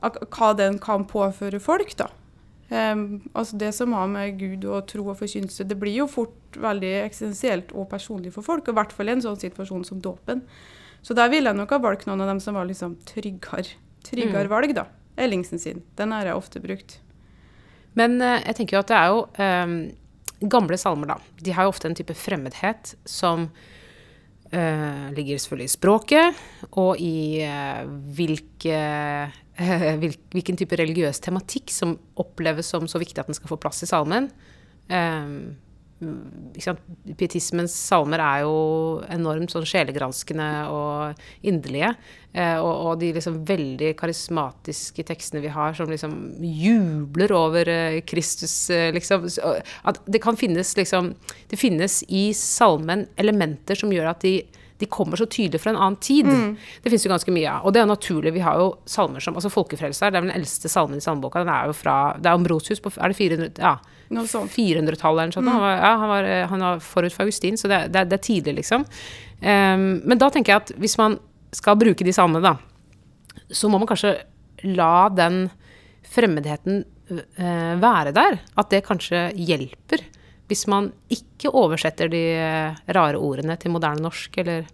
hva 0.00 0.52
den 0.58 0.78
kan 0.82 1.06
påføre 1.08 1.60
folk, 1.62 1.94
da. 1.98 2.08
Um, 2.68 3.22
altså 3.32 3.56
Det 3.56 3.70
som 3.72 3.94
har 3.96 4.08
med 4.12 4.36
Gud 4.36 4.64
og 4.68 4.82
tro 4.90 5.06
og 5.08 5.16
forkynnelse 5.16 5.64
Det 5.64 5.76
blir 5.80 6.02
jo 6.02 6.04
fort 6.04 6.58
veldig 6.60 6.90
eksistensielt 7.00 7.70
og 7.72 7.86
personlig 7.88 8.34
for 8.34 8.44
folk, 8.44 8.66
og 8.68 8.74
i 8.74 8.76
hvert 8.76 8.92
fall 8.92 9.08
i 9.08 9.14
en 9.14 9.24
sånn 9.24 9.38
situasjon 9.40 9.86
som 9.88 10.02
dåpen. 10.04 10.42
Så 11.00 11.16
der 11.16 11.30
ville 11.32 11.48
jeg 11.48 11.56
nok 11.56 11.72
ha 11.72 11.78
valgt 11.80 12.04
noen 12.08 12.20
av 12.20 12.28
dem 12.28 12.42
som 12.44 12.58
var 12.58 12.68
liksom 12.68 12.98
tryggere, 13.08 13.78
tryggere 14.04 14.50
mm. 14.50 14.52
valg, 14.52 14.74
da. 14.76 14.84
Ellingsen 15.16 15.62
sin. 15.62 15.80
Den 15.96 16.12
har 16.12 16.28
jeg 16.28 16.36
ofte 16.36 16.60
brukt. 16.60 16.98
Men 17.96 18.20
uh, 18.20 18.36
jeg 18.36 18.60
tenker 18.60 18.76
jo 18.76 18.84
at 18.84 18.92
det 18.92 19.00
er 19.00 19.14
jo 19.14 19.24
um, 19.40 19.80
Gamle 20.52 20.76
salmer, 20.78 21.14
da. 21.14 21.18
De 21.42 21.56
har 21.56 21.66
jo 21.66 21.72
ofte 21.72 21.88
en 21.88 21.96
type 21.98 22.14
fremmedhet 22.14 22.92
som 23.08 23.48
uh, 23.48 25.06
ligger 25.16 25.40
selvfølgelig 25.40 25.70
i 25.70 25.72
språket 25.72 26.42
og 26.68 27.00
i 27.02 27.16
uh, 27.42 27.88
hvilke 28.14 28.78
hvilken 29.58 30.58
type 30.58 30.76
religiøs 30.78 31.18
tematikk 31.24 31.72
som 31.74 31.96
oppleves 32.20 32.70
som 32.70 32.86
så 32.90 33.00
viktig 33.02 33.22
at 33.22 33.30
den 33.30 33.38
skal 33.38 33.50
få 33.50 33.58
plass 33.60 33.82
i 33.82 33.90
salmen. 33.90 34.30
Um, 34.88 35.56
Pietismens 35.98 37.72
salmer 37.74 38.22
er 38.22 38.44
jo 38.44 38.58
enormt 39.10 39.50
sånn 39.50 39.66
sjelegranskende 39.66 40.46
og 40.70 41.22
inderlige. 41.42 41.90
Eh, 42.30 42.54
og, 42.60 42.70
og, 42.70 42.92
de 43.00 43.10
liksom 43.16 43.40
veldig 43.48 43.90
karismatiske 43.98 45.02
tekstene 45.08 45.42
vi 45.42 45.50
har, 45.50 45.74
som 45.74 45.90
liksom 45.90 46.14
jubler 46.38 47.34
over 47.34 47.70
eh, 47.72 47.98
Kristus, 48.06 48.54
eh, 48.70 48.92
liksom. 48.94 49.26
At 49.90 49.98
det 50.06 50.22
kan 50.22 50.38
finnes 50.38 50.76
liksom 50.78 51.14
Det 51.50 51.58
finnes 51.58 52.02
i 52.08 52.28
salmen 52.36 53.06
elementer 53.18 53.78
som 53.78 53.92
gjør 53.92 54.12
at 54.12 54.22
de 54.22 54.36
de 54.78 54.86
kommer 54.86 55.18
så 55.18 55.26
tydelig 55.26 55.60
fra 55.62 55.72
en 55.72 55.80
annen 55.80 55.98
tid. 56.02 56.26
Mm. 56.26 56.56
Det 56.82 56.92
fins 56.92 57.04
jo 57.06 57.10
ganske 57.10 57.32
mye 57.34 57.50
av. 57.50 57.66
Og 57.66 57.74
det 57.74 57.82
er 57.82 57.88
naturlig. 57.90 58.32
Vi 58.36 58.42
har 58.44 58.58
jo 58.60 58.68
salmer 58.88 59.24
som 59.24 59.38
altså 59.38 59.50
Folkefrelser, 59.50 60.12
det 60.12 60.18
er 60.18 60.22
vel 60.22 60.30
den 60.30 60.38
eldste 60.38 60.70
salmen 60.70 61.00
i 61.00 61.04
salmeboka. 61.04 61.42
Den 61.42 61.52
er 61.54 61.70
jo 61.70 61.76
fra 61.76 61.96
Det 62.18 62.30
er 62.30 62.38
Ambrosius 62.38 62.82
på 62.84 62.92
Er 62.96 63.12
det 63.14 63.18
400 63.18 63.62
Ja. 63.62 63.78
400-tallet 64.08 65.20
eller 65.20 65.28
noe 65.28 65.36
sånt. 65.36 65.44
Mm. 65.44 65.52
Han, 65.52 65.60
var, 65.60 65.74
ja, 65.76 65.90
han, 66.00 66.08
var, 66.08 66.28
han 66.48 66.62
var 66.64 66.78
forut 66.80 67.12
for 67.12 67.26
Augustin, 67.26 67.58
så 67.60 67.68
det, 67.68 67.80
det, 67.92 68.06
det 68.08 68.16
er 68.16 68.24
tidlig, 68.24 68.54
liksom. 68.62 68.86
Um, 69.42 70.00
men 70.08 70.16
da 70.16 70.30
tenker 70.32 70.54
jeg 70.54 70.62
at 70.62 70.72
hvis 70.80 70.96
man 70.96 71.18
skal 71.52 71.76
bruke 71.76 72.06
de 72.06 72.14
salmene, 72.16 72.40
da, 72.40 73.44
så 73.52 73.68
må 73.68 73.76
man 73.76 73.90
kanskje 73.90 74.14
la 74.64 75.10
den 75.12 75.50
fremmedheten 76.08 76.86
uh, 77.12 77.74
være 77.82 78.14
der. 78.16 78.40
At 78.56 78.72
det 78.72 78.86
kanskje 78.88 79.28
hjelper 79.36 80.06
hvis 80.48 80.64
man 80.70 80.90
ikke 81.12 81.52
oversetter 81.52 82.10
de 82.12 82.24
eh, 82.40 82.80
rare 82.96 83.20
ordene 83.20 83.56
til 83.60 83.74
moderne 83.74 84.04
norsk, 84.04 84.40
eller 84.42 84.68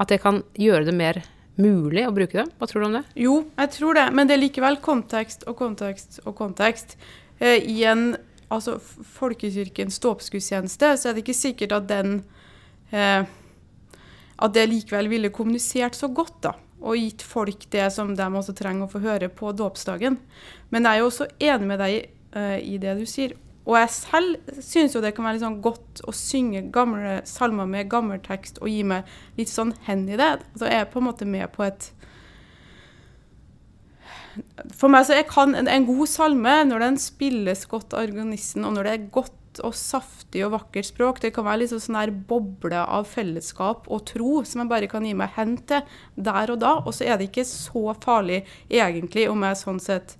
at 0.00 0.10
det 0.10 0.20
kan 0.24 0.42
gjøre 0.58 0.88
det 0.88 0.96
mer 0.96 1.20
mulig 1.60 2.06
å 2.08 2.14
bruke 2.14 2.40
dem? 2.40 2.50
Hva 2.58 2.68
tror 2.68 2.82
du 2.82 2.88
om 2.88 2.96
det? 2.98 3.04
Jo, 3.20 3.36
jeg 3.60 3.72
tror 3.76 3.98
det, 3.98 4.08
men 4.16 4.28
det 4.28 4.36
er 4.36 4.42
likevel 4.42 4.80
kontekst 4.82 5.46
og 5.50 5.58
kontekst 5.60 6.22
og 6.24 6.34
kontekst. 6.38 6.96
Eh, 7.38 7.60
I 7.60 7.84
en 7.92 8.08
altså, 8.48 8.78
folkekirkens 9.14 10.00
dåpsgudstjeneste 10.02 10.94
så 10.98 11.10
er 11.10 11.16
det 11.16 11.24
ikke 11.24 11.38
sikkert 11.38 11.76
at 11.78 11.88
den 11.90 12.18
eh, 12.90 13.22
at 14.34 14.54
det 14.54 14.66
likevel 14.70 15.08
ville 15.12 15.32
kommunisert 15.34 15.96
så 15.96 16.08
godt, 16.10 16.36
da. 16.42 16.54
Og 16.84 16.98
gitt 16.98 17.22
folk 17.24 17.68
det 17.72 17.86
som 17.94 18.12
de 18.16 18.26
også 18.26 18.52
trenger 18.56 18.86
å 18.86 18.92
få 18.92 19.00
høre 19.04 19.30
på 19.32 19.54
dåpsdagen. 19.56 20.18
Men 20.74 20.84
jeg 20.84 20.98
er 20.98 21.00
jo 21.00 21.08
også 21.08 21.28
enig 21.38 21.68
med 21.70 21.80
deg 21.80 21.94
eh, 22.36 22.58
i 22.60 22.76
det 22.82 22.96
du 22.98 23.06
sier. 23.08 23.36
Og 23.64 23.78
jeg 23.78 23.92
selv 23.94 24.56
syns 24.60 24.94
jo 24.94 25.00
det 25.00 25.14
kan 25.16 25.24
være 25.24 25.38
litt 25.38 25.44
sånn 25.46 25.62
godt 25.64 26.02
å 26.04 26.12
synge 26.16 26.66
gamle 26.72 27.20
salmer 27.28 27.68
med 27.68 27.88
gammel 27.92 28.20
tekst 28.24 28.60
og 28.60 28.68
gi 28.68 28.82
meg 28.86 29.08
litt 29.38 29.52
sånn 29.52 29.72
hen 29.86 30.04
i 30.08 30.18
det. 30.20 30.34
Så 30.58 30.68
jeg 30.68 30.90
på 30.92 31.00
en 31.00 31.08
måte 31.08 31.28
med 31.28 31.48
på 31.54 31.64
et 31.66 31.92
For 34.74 34.90
meg 34.90 35.06
så 35.06 35.16
kan 35.30 35.54
en, 35.54 35.68
en 35.70 35.86
god 35.86 36.10
salme, 36.10 36.54
når 36.66 36.82
den 36.82 36.96
spilles 36.98 37.64
godt 37.70 37.94
av 37.94 38.02
organisten, 38.08 38.64
og 38.66 38.74
når 38.74 38.88
det 38.88 38.94
er 38.94 39.08
godt 39.14 39.40
og 39.62 39.76
saftig 39.78 40.42
og 40.42 40.54
vakkert 40.56 40.88
språk. 40.88 41.20
Det 41.22 41.30
kan 41.34 41.46
være 41.46 41.62
litt 41.62 41.70
sånn 41.70 41.98
her 41.98 42.10
boble 42.10 42.80
av 42.82 43.06
fellesskap 43.06 43.86
og 43.86 44.02
tro 44.10 44.40
som 44.42 44.64
jeg 44.64 44.72
bare 44.72 44.88
kan 44.90 45.06
gi 45.06 45.14
meg 45.14 45.36
hen 45.36 45.56
til 45.68 45.84
der 46.16 46.50
og 46.50 46.58
da. 46.64 46.74
Og 46.82 46.90
så 46.96 47.06
er 47.06 47.20
det 47.20 47.30
ikke 47.30 47.46
så 47.46 47.94
farlig 48.02 48.42
egentlig 48.66 49.28
om 49.30 49.46
jeg 49.46 49.60
sånn 49.62 49.82
sett 49.82 50.16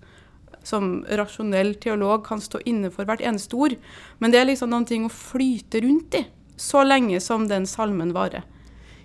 som 0.66 1.04
rasjonell 1.20 1.74
teolog 1.82 2.24
kan 2.26 2.42
stå 2.42 2.62
inne 2.68 2.90
for 2.94 3.08
hvert 3.08 3.24
eneste 3.24 3.56
ord. 3.56 3.76
Men 4.18 4.34
det 4.34 4.40
er 4.40 4.50
liksom 4.50 4.72
noen 4.72 4.88
ting 4.88 5.06
å 5.06 5.12
flyte 5.12 5.84
rundt 5.84 6.18
i 6.20 6.24
så 6.56 6.84
lenge 6.86 7.20
som 7.20 7.48
den 7.50 7.66
salmen 7.66 8.12
varer. 8.14 8.44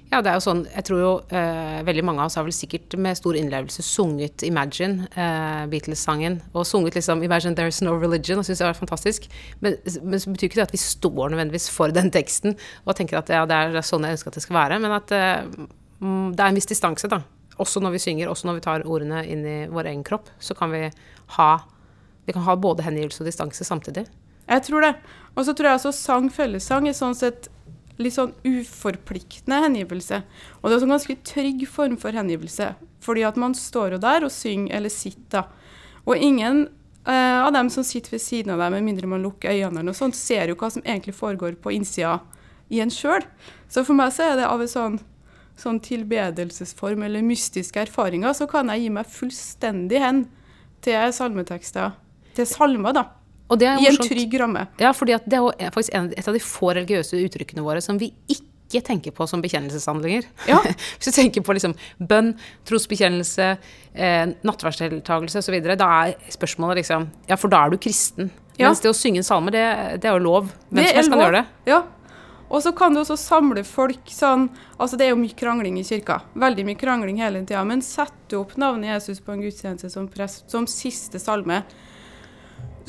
Ja, 0.09 0.23
det 0.25 0.31
er 0.31 0.39
jo 0.39 0.41
sånn, 0.41 0.63
jeg 0.65 0.85
tror 0.87 1.01
jo 1.03 1.09
eh, 1.37 1.81
veldig 1.85 2.01
mange 2.05 2.23
av 2.23 2.31
oss 2.31 2.37
har 2.39 2.45
vel 2.47 2.55
sikkert 2.55 2.95
med 2.97 3.17
stor 3.17 3.35
innlevelse 3.37 3.83
sunget 3.85 4.41
'Imagine', 4.41 5.05
eh, 5.13 5.67
Beatles-sangen, 5.69 6.39
og 6.49 6.65
sunget 6.65 6.97
liksom 6.97 7.21
'Imagine 7.21 7.53
There's 7.53 7.83
No 7.85 7.93
Religion', 7.93 8.41
og 8.41 8.45
syns 8.45 8.57
det 8.57 8.65
var 8.65 8.73
fantastisk. 8.73 9.29
Men, 9.61 9.77
men 10.01 10.19
så 10.19 10.33
betyr 10.33 10.49
ikke 10.49 10.61
det 10.61 10.69
at 10.69 10.73
vi 10.73 10.81
står 10.81 11.29
nødvendigvis 11.29 11.69
for 11.69 11.93
den 11.93 12.09
teksten 12.09 12.57
og 12.87 12.95
tenker 12.95 13.21
at 13.21 13.29
ja, 13.29 13.45
det 13.45 13.53
er 13.53 13.81
sånn 13.85 14.01
jeg 14.01 14.17
ønsker 14.17 14.33
at 14.33 14.39
det 14.39 14.43
skal 14.47 14.57
være, 14.57 14.79
men 14.81 14.91
at 14.97 15.11
eh, 15.11 15.45
mm, 16.01 16.33
det 16.33 16.41
er 16.41 16.47
en 16.47 16.57
viss 16.57 16.73
distanse, 16.73 17.07
da. 17.07 17.21
Også 17.59 17.81
når 17.83 17.97
vi 17.97 18.01
synger, 18.03 18.31
også 18.31 18.47
når 18.47 18.59
vi 18.59 18.65
tar 18.65 18.87
ordene 18.87 19.23
inn 19.27 19.43
i 19.43 19.59
vår 19.71 19.91
egen 19.91 20.05
kropp, 20.07 20.31
så 20.39 20.55
kan 20.57 20.71
vi 20.73 20.87
ha 21.37 21.51
Vi 22.29 22.33
kan 22.33 22.43
ha 22.45 22.53
både 22.55 22.83
hengivelse 22.85 23.23
og 23.23 23.25
distanse 23.25 23.65
samtidig. 23.65 24.03
Jeg 24.45 24.61
tror 24.67 24.83
det. 24.85 24.91
Og 25.33 25.47
så 25.47 25.53
tror 25.57 25.65
jeg 25.65 25.79
også 25.79 25.91
sang 25.97 26.27
fellessang 26.29 26.85
er 26.85 26.93
sånn 26.93 27.15
sett 27.17 27.47
litt 27.97 28.15
sånn 28.15 28.35
uforpliktende 28.45 29.59
hengivelse. 29.65 30.21
Og 30.61 30.69
det 30.69 30.77
er 30.77 30.85
en 30.85 30.93
ganske 30.93 31.15
trygg 31.25 31.65
form 31.69 31.97
for 31.97 32.15
hengivelse. 32.15 32.71
Fordi 33.03 33.25
at 33.27 33.39
man 33.39 33.55
står 33.57 33.95
jo 33.95 34.01
der 34.03 34.27
og 34.27 34.33
synger 34.33 34.77
eller 34.77 34.93
sitter. 34.93 35.49
Og 36.05 36.15
ingen 36.17 36.67
eh, 37.09 37.39
av 37.41 37.51
dem 37.55 37.69
som 37.73 37.85
sitter 37.87 38.15
ved 38.15 38.23
siden 38.23 38.53
av 38.53 38.63
deg, 38.63 38.75
med 38.77 38.87
mindre 38.87 39.09
man 39.11 39.25
lukker 39.25 39.51
øynene, 39.51 39.81
eller 39.81 39.91
noe 39.91 39.99
sånt, 39.99 40.17
ser 40.17 40.51
jo 40.51 40.57
hva 40.59 40.71
som 40.73 40.85
egentlig 40.85 41.17
foregår 41.17 41.59
på 41.61 41.73
innsida 41.75 42.19
i 42.69 42.81
en 42.83 42.93
sjøl. 42.93 43.25
Så 43.69 43.83
for 43.87 43.97
meg 43.97 44.13
så 44.15 44.31
er 44.31 44.39
det 44.39 44.47
av 44.47 44.63
et 44.63 44.71
sånn, 44.71 44.99
sånn 45.61 45.79
tilbedelsesform 45.83 47.05
eller 47.07 47.25
mystiske 47.25 47.81
erfaringer, 47.85 48.35
så 48.37 48.47
kan 48.49 48.71
jeg 48.73 48.85
gi 48.85 48.91
meg 48.97 49.09
fullstendig 49.13 50.01
hen 50.03 50.25
til 50.85 51.15
salmetekster. 51.15 51.95
Til 52.37 52.47
salmer, 52.47 52.95
da. 52.95 53.07
I 53.49 53.89
en 53.89 53.97
trygg 53.97 54.35
ramme. 54.39 54.67
Ja, 54.77 54.91
fordi 54.93 55.17
det 55.25 55.39
er 55.39 55.73
faktisk 55.73 55.95
et 55.95 56.27
av 56.27 56.35
de 56.37 56.43
få 56.43 56.69
religiøse 56.77 57.17
uttrykkene 57.17 57.65
våre 57.65 57.81
som 57.81 57.97
vi 57.97 58.11
ikke 58.29 58.83
tenker 58.85 59.13
på 59.15 59.25
som 59.27 59.41
bekjennelseshandlinger. 59.41 60.27
Ja. 60.47 60.59
Hvis 60.99 61.09
du 61.09 61.15
tenker 61.15 61.41
på 61.41 61.55
liksom 61.57 61.73
bønn, 61.97 62.35
trosbekjennelse, 62.69 63.47
eh, 63.95 64.25
nattverdsdeltakelse 64.45 65.41
osv., 65.41 65.57
da 65.65 65.89
er 66.03 66.29
spørsmålet 66.29 66.83
liksom 66.83 67.09
Ja, 67.31 67.39
for 67.41 67.49
da 67.49 67.65
er 67.65 67.73
du 67.73 67.81
kristen. 67.81 68.29
Ja. 68.59 68.67
Mens 68.67 68.83
det 68.83 68.91
å 68.91 68.97
synge 68.97 69.23
en 69.23 69.25
salme, 69.25 69.55
det, 69.55 69.65
det 70.03 70.11
er 70.11 70.19
jo 70.19 70.25
lov. 70.27 70.51
Hvem 70.69 70.85
som 70.85 70.99
helst 70.99 71.13
kan 71.15 71.23
gjøre 71.23 71.39
det. 71.39 71.45
Ja. 71.71 71.81
Og 72.49 72.63
så 72.65 72.73
kan 72.73 72.93
du 72.93 73.01
også 73.03 73.17
samle 73.19 73.61
folk 73.67 74.09
sånn 74.09 74.47
Altså, 74.79 74.97
det 74.97 75.05
er 75.05 75.13
jo 75.13 75.21
mye 75.21 75.37
krangling 75.37 75.77
i 75.77 75.85
kirka. 75.85 76.21
Veldig 76.39 76.65
mye 76.65 76.79
krangling 76.79 77.21
hele 77.21 77.43
tida. 77.43 77.61
Men 77.67 77.83
sette 77.85 78.37
opp 78.39 78.55
navnet 78.57 78.93
Jesus 78.95 79.21
på 79.21 79.35
en 79.35 79.43
gudstjeneste 79.43 79.91
som, 79.93 80.07
prest, 80.09 80.47
som 80.49 80.65
siste 80.69 81.21
salme 81.21 81.61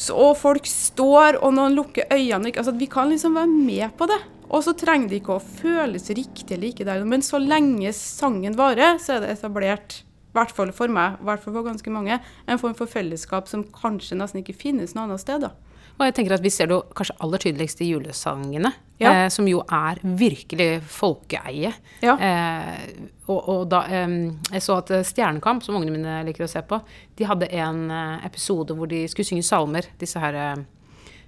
så, 0.00 0.14
og 0.16 0.36
folk 0.40 0.68
står, 0.68 1.40
og 1.44 1.52
noen 1.56 1.74
lukker 1.76 2.08
øynene 2.08 2.54
altså, 2.54 2.72
Vi 2.72 2.88
kan 2.88 3.10
liksom 3.10 3.36
være 3.36 3.50
med 3.52 3.96
på 3.98 4.08
det. 4.08 4.20
Og 4.50 4.64
så 4.66 4.74
trenger 4.74 5.10
det 5.10 5.20
ikke 5.20 5.36
å 5.36 5.42
føles 5.42 6.08
riktig 6.16 6.56
like 6.58 6.86
der. 6.86 7.04
Men 7.06 7.22
så 7.22 7.38
lenge 7.38 7.92
sangen 7.94 8.56
varer, 8.58 8.96
så 8.98 9.18
er 9.18 9.24
det 9.24 9.34
etablert, 9.36 10.00
i 10.30 10.38
hvert 10.38 10.54
fall 10.54 10.72
for 10.74 10.90
meg, 10.90 11.20
i 11.20 11.28
hvert 11.28 11.42
fall 11.44 11.54
for 11.54 11.68
ganske 11.68 11.92
mange, 11.92 12.16
en 12.46 12.58
form 12.62 12.74
for 12.78 12.90
fellesskap 12.90 13.50
som 13.50 13.62
kanskje 13.76 14.18
nesten 14.18 14.42
ikke 14.42 14.56
finnes 14.58 14.96
noe 14.96 15.06
annet 15.06 15.22
sted. 15.22 15.46
da. 15.46 15.52
Og 16.00 16.08
jeg 16.08 16.16
tenker 16.16 16.32
at 16.32 16.44
Vi 16.44 16.52
ser 16.52 16.70
det 16.70 16.78
jo 16.78 16.82
kanskje 16.96 17.18
aller 17.20 17.42
tydeligst 17.42 17.82
i 17.84 17.90
julesangene, 17.90 18.72
ja. 19.02 19.12
eh, 19.12 19.26
som 19.32 19.48
jo 19.48 19.60
er 19.68 20.00
virkelig 20.00 20.70
folkeeie. 20.88 21.74
Ja. 22.00 22.16
Eh, 22.16 23.06
og, 23.28 23.38
og, 23.38 23.62
da 23.70 23.84
eh, 23.84 24.16
Jeg 24.56 24.64
så 24.64 24.80
at 24.80 24.92
Stjernekamp, 25.10 25.64
som 25.66 25.76
ungene 25.76 25.98
mine 25.98 26.18
liker 26.26 26.46
å 26.46 26.50
se 26.50 26.64
på, 26.64 26.80
de 27.20 27.28
hadde 27.28 27.50
en 27.60 27.86
eh, 27.92 28.28
episode 28.30 28.76
hvor 28.76 28.88
de 28.90 29.04
skulle 29.12 29.28
synge 29.28 29.44
salmer, 29.46 29.90
disse 30.00 30.22
her 30.22 30.38
eh, 30.40 30.62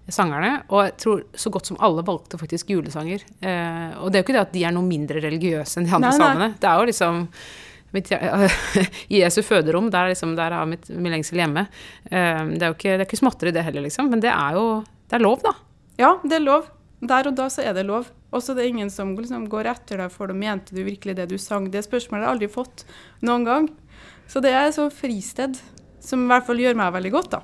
sangerne. 0.08 0.62
Og 0.72 0.86
jeg 0.86 0.94
tror 1.04 1.26
så 1.44 1.52
godt 1.52 1.68
som 1.68 1.80
alle 1.84 2.04
valgte 2.06 2.40
faktisk 2.40 2.72
julesanger. 2.72 3.26
Eh, 3.44 3.92
og 4.00 4.08
det 4.08 4.18
er 4.18 4.22
jo 4.22 4.26
ikke 4.26 4.38
det 4.38 4.46
at 4.46 4.56
de 4.56 4.64
er 4.66 4.74
noe 4.74 4.88
mindre 4.88 5.20
religiøse 5.22 5.78
enn 5.78 5.90
de 5.90 5.94
andre 5.98 6.14
nei, 6.14 6.18
salmene. 6.18 6.48
Nei. 6.54 6.62
Det 6.62 6.70
er 6.70 6.80
jo 6.80 6.88
liksom 6.90 7.22
mitt, 7.94 8.10
I 8.12 9.20
Jesu 9.22 9.42
føderom, 9.46 9.90
der, 9.92 10.12
liksom, 10.12 10.36
der 10.38 10.54
er 10.56 10.68
mitt, 10.68 10.88
min 10.92 11.14
lengsel 11.14 11.42
hjemme. 11.42 11.66
Um, 12.08 12.56
det 12.56 12.64
er 12.64 12.70
jo 12.70 12.76
ikke, 12.78 12.96
det 12.96 13.04
er 13.04 13.08
ikke 13.08 13.20
småtteri, 13.20 13.54
det 13.54 13.64
heller, 13.66 13.84
liksom. 13.86 14.10
Men 14.12 14.24
det 14.24 14.32
er 14.32 14.58
jo 14.58 14.66
det 15.12 15.18
er 15.18 15.26
lov, 15.26 15.42
da. 15.44 15.50
Ja, 16.00 16.14
det 16.24 16.38
er 16.38 16.40
lov. 16.40 16.68
Der 17.04 17.26
og 17.28 17.34
da 17.36 17.50
så 17.52 17.60
er 17.66 17.74
det 17.76 17.82
lov. 17.84 18.06
Og 18.32 18.40
så 18.40 18.54
er 18.54 18.62
det 18.62 18.70
ingen 18.70 18.88
som 18.88 19.10
liksom, 19.18 19.44
går 19.52 19.68
etter 19.74 20.00
deg 20.00 20.12
for 20.14 20.30
det. 20.30 20.38
Mente 20.40 20.72
du 20.72 20.80
virkelig 20.86 21.18
det 21.18 21.26
du 21.28 21.36
sang? 21.36 21.66
Det 21.68 21.82
spørsmålet 21.84 22.24
har 22.24 22.30
jeg 22.30 22.36
aldri 22.38 22.48
fått 22.54 22.84
noen 23.20 23.44
gang. 23.44 23.66
Så 24.24 24.40
det 24.40 24.54
er 24.56 24.70
et 24.70 24.76
sånt 24.78 24.96
fristed 24.96 25.58
som 26.00 26.24
i 26.24 26.30
hvert 26.30 26.46
fall 26.46 26.62
gjør 26.62 26.78
meg 26.80 26.94
veldig 26.94 27.12
godt, 27.12 27.34
da. 27.34 27.42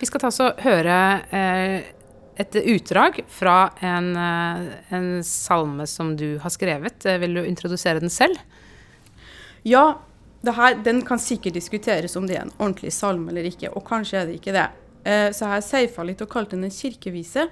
Vi 0.00 0.08
skal 0.10 0.24
ta 0.24 0.32
oss 0.32 0.42
og 0.42 0.58
høre 0.64 0.96
eh, 1.30 1.86
et 2.42 2.58
utdrag 2.58 3.22
fra 3.30 3.56
en, 3.78 4.10
eh, 4.18 4.66
en 4.98 5.08
salme 5.22 5.86
som 5.86 6.16
du 6.18 6.40
har 6.42 6.50
skrevet. 6.50 7.06
Vil 7.22 7.38
du 7.38 7.44
introdusere 7.46 8.02
den 8.02 8.10
selv? 8.10 8.42
Ja, 9.68 10.00
her, 10.42 10.78
den 10.82 11.02
kan 11.06 11.20
sikkert 11.22 11.54
diskuteres 11.54 12.16
om 12.18 12.26
det 12.26 12.36
er 12.36 12.46
en 12.46 12.56
ordentlig 12.58 12.92
salme 12.94 13.30
eller 13.30 13.46
ikke, 13.46 13.70
og 13.70 13.84
kanskje 13.86 14.18
er 14.18 14.26
det 14.26 14.40
ikke 14.40 14.54
det. 14.56 14.68
Eh, 15.04 15.28
så 15.30 15.46
jeg 15.46 15.52
har 15.54 15.66
seifa 15.66 16.06
litt 16.06 16.22
og 16.24 16.30
kalt 16.32 16.54
den 16.54 16.66
en 16.66 16.74
kirkevise. 16.74 17.46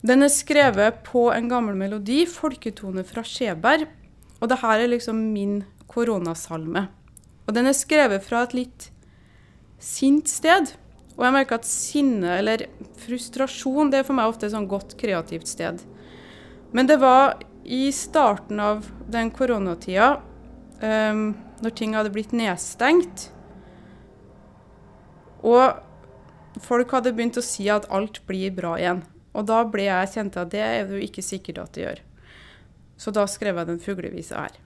Den 0.00 0.24
er 0.24 0.32
skrevet 0.32 1.02
på 1.04 1.26
en 1.34 1.50
gammel 1.50 1.76
melodi, 1.76 2.22
folketone 2.28 3.04
fra 3.04 3.24
Skjeberg. 3.26 3.84
Og 4.40 4.48
det 4.48 4.60
her 4.62 4.80
er 4.80 4.88
liksom 4.94 5.18
min 5.34 5.60
koronasalme. 5.90 6.86
Og 7.44 7.56
den 7.56 7.68
er 7.68 7.76
skrevet 7.76 8.24
fra 8.24 8.46
et 8.46 8.56
litt 8.56 8.88
sint 9.80 10.28
sted. 10.30 10.72
Og 11.18 11.26
jeg 11.26 11.36
merker 11.36 11.60
at 11.60 11.68
sinne 11.68 12.38
eller 12.38 12.64
frustrasjon 13.02 13.92
det 13.92 14.00
er 14.00 14.08
for 14.08 14.16
meg 14.16 14.30
ofte 14.30 14.48
et 14.48 14.54
sånn 14.54 14.68
godt 14.70 14.96
kreativt 15.00 15.50
sted. 15.50 15.82
Men 16.72 16.88
det 16.88 16.96
var 17.02 17.36
i 17.64 17.90
starten 17.92 18.60
av 18.62 18.86
den 19.10 19.28
koronatida 19.34 20.14
um, 20.82 21.22
når 21.60 21.76
ting 21.76 21.94
hadde 21.96 22.12
blitt 22.14 22.34
nedstengt. 22.36 23.28
Og 25.40 26.60
folk 26.60 26.92
hadde 26.96 27.14
begynt 27.16 27.40
å 27.40 27.44
si 27.44 27.68
at 27.72 27.88
alt 27.92 28.22
blir 28.28 28.52
bra 28.56 28.76
igjen. 28.80 29.04
Og 29.36 29.46
da 29.46 29.62
ble 29.68 29.86
jeg 29.86 30.14
kjent 30.16 30.38
at 30.40 30.50
det 30.52 30.62
er 30.64 30.88
det 30.88 30.98
jo 30.98 31.06
ikke 31.06 31.24
sikkert 31.24 31.62
at 31.62 31.76
det 31.76 31.84
gjør. 31.84 32.02
Så 33.00 33.12
da 33.16 33.24
skrev 33.30 33.60
jeg 33.60 33.70
den 33.70 33.80
fuglevisa 33.80 34.44
her. 34.44 34.58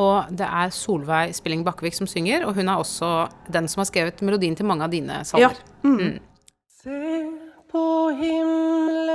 Og 0.00 0.32
det 0.32 0.46
er 0.46 0.72
Solveig 0.72 1.34
Spilling 1.36 1.62
Bakkevik 1.66 1.96
som 1.96 2.08
synger, 2.08 2.46
og 2.48 2.56
hun 2.56 2.68
er 2.68 2.80
også 2.80 3.28
den 3.52 3.68
som 3.68 3.82
har 3.82 3.88
skrevet 3.90 4.22
melodien 4.24 4.56
til 4.56 4.68
mange 4.68 4.86
av 4.86 4.92
dine 4.92 5.20
salmer. 5.28 5.56
Ja. 5.60 5.86
Mm. 5.86 5.96
Mm. 6.00 6.18
Se 6.80 7.00
på 7.70 7.82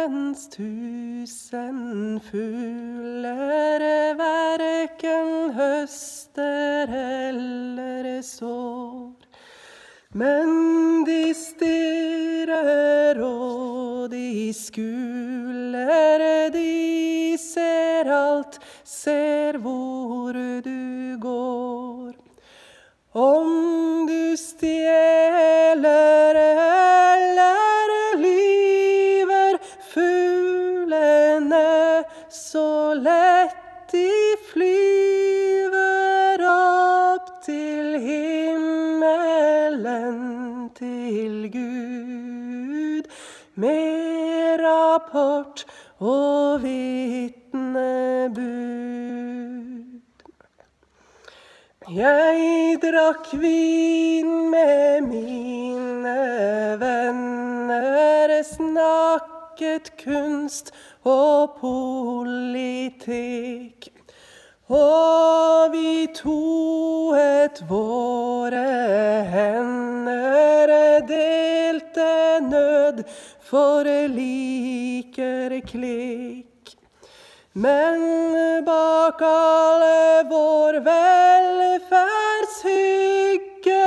himmelens 0.05 0.49
tusen 0.49 2.19
fugler, 2.21 3.81
verken 4.15 5.53
høster 5.55 6.89
eller 6.93 8.21
sår. 8.21 9.15
Men 10.13 11.03
de 11.05 11.33
stirrer 11.33 13.19
og 13.19 14.11
de 14.11 14.53
skuler, 14.53 16.51
de 16.53 17.37
ser 17.41 18.11
alt, 18.13 18.59
ser 18.83 19.57
hvor 19.57 20.33
du 20.61 21.17
går. 21.19 22.13
Om 23.15 24.07
du 24.07 24.37
stjeler 24.37 25.24
rapport 44.95 45.65
og 45.99 46.63
vitnebud. 46.63 47.35
Jeg 51.95 52.77
drakk 52.81 53.27
vin 53.41 54.31
med 54.49 55.01
mine 55.09 56.15
venner, 56.81 58.33
snakket 58.47 59.91
kunst 59.99 60.71
og 61.03 61.59
politikk. 61.59 62.71
Og 64.65 65.69
vi 65.75 66.07
toet 66.17 67.61
våre 67.69 68.65
hender, 69.29 70.73
delte 71.05 72.09
nød 72.49 73.03
for 73.45 73.85
liker 74.09 75.61
klikk. 75.69 76.73
Men 77.53 78.01
bak 78.65 79.21
alle 79.23 80.23
vår 80.27 80.79
velferdshygge 80.87 83.83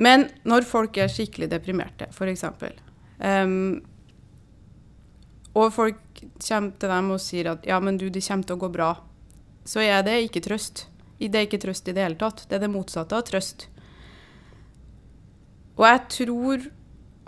Men 0.01 0.29
når 0.49 0.67
folk 0.69 0.97
er 1.01 1.13
skikkelig 1.13 1.51
deprimerte, 1.53 2.09
f.eks. 2.11 2.45
Um, 3.21 3.81
og 5.53 5.73
folk 5.75 6.01
kommer 6.41 6.73
til 6.81 6.93
dem 6.93 7.11
og 7.15 7.21
sier 7.21 7.53
at 7.53 7.67
ja, 7.69 7.81
men 7.83 7.99
du, 8.01 8.09
det 8.09 8.25
kommer 8.27 8.49
til 8.49 8.57
å 8.57 8.63
gå 8.65 8.71
bra, 8.73 8.91
så 9.69 9.83
er 9.85 10.05
det 10.07 10.19
ikke 10.27 10.43
trøst. 10.47 10.87
Det 11.21 11.37
er 11.37 11.45
ikke 11.45 11.61
trøst 11.61 11.89
i 11.89 11.95
det 11.97 12.05
hele 12.05 12.17
tatt. 12.21 12.47
Det 12.49 12.57
er 12.57 12.65
det 12.65 12.73
motsatte 12.73 13.17
av 13.17 13.27
trøst. 13.29 13.69
Og 15.81 15.87
jeg 15.89 16.01
tror 16.13 16.67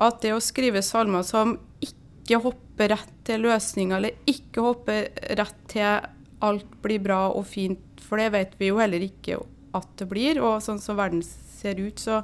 at 0.03 0.19
det 0.21 0.35
å 0.37 0.43
skrive 0.45 0.83
salmer 0.85 1.25
som 1.25 1.57
ikke 1.81 2.43
hopper 2.45 2.93
rett 2.93 3.15
til 3.27 3.47
løsninger, 3.47 3.97
eller 3.97 4.29
ikke 4.29 4.65
hopper 4.65 5.09
rett 5.41 5.63
til 5.73 6.05
alt 6.43 6.77
blir 6.85 7.01
bra 7.01 7.25
og 7.33 7.47
fint, 7.49 8.03
for 8.03 8.21
det 8.21 8.33
vet 8.35 8.57
vi 8.61 8.69
jo 8.69 8.81
heller 8.83 9.05
ikke 9.05 9.39
at 9.73 9.89
det 9.97 10.09
blir, 10.11 10.41
og 10.43 10.61
sånn 10.65 10.81
som 10.83 10.99
verden 10.99 11.23
ser 11.25 11.81
ut, 11.81 12.03
så 12.03 12.21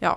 ja. 0.00 0.14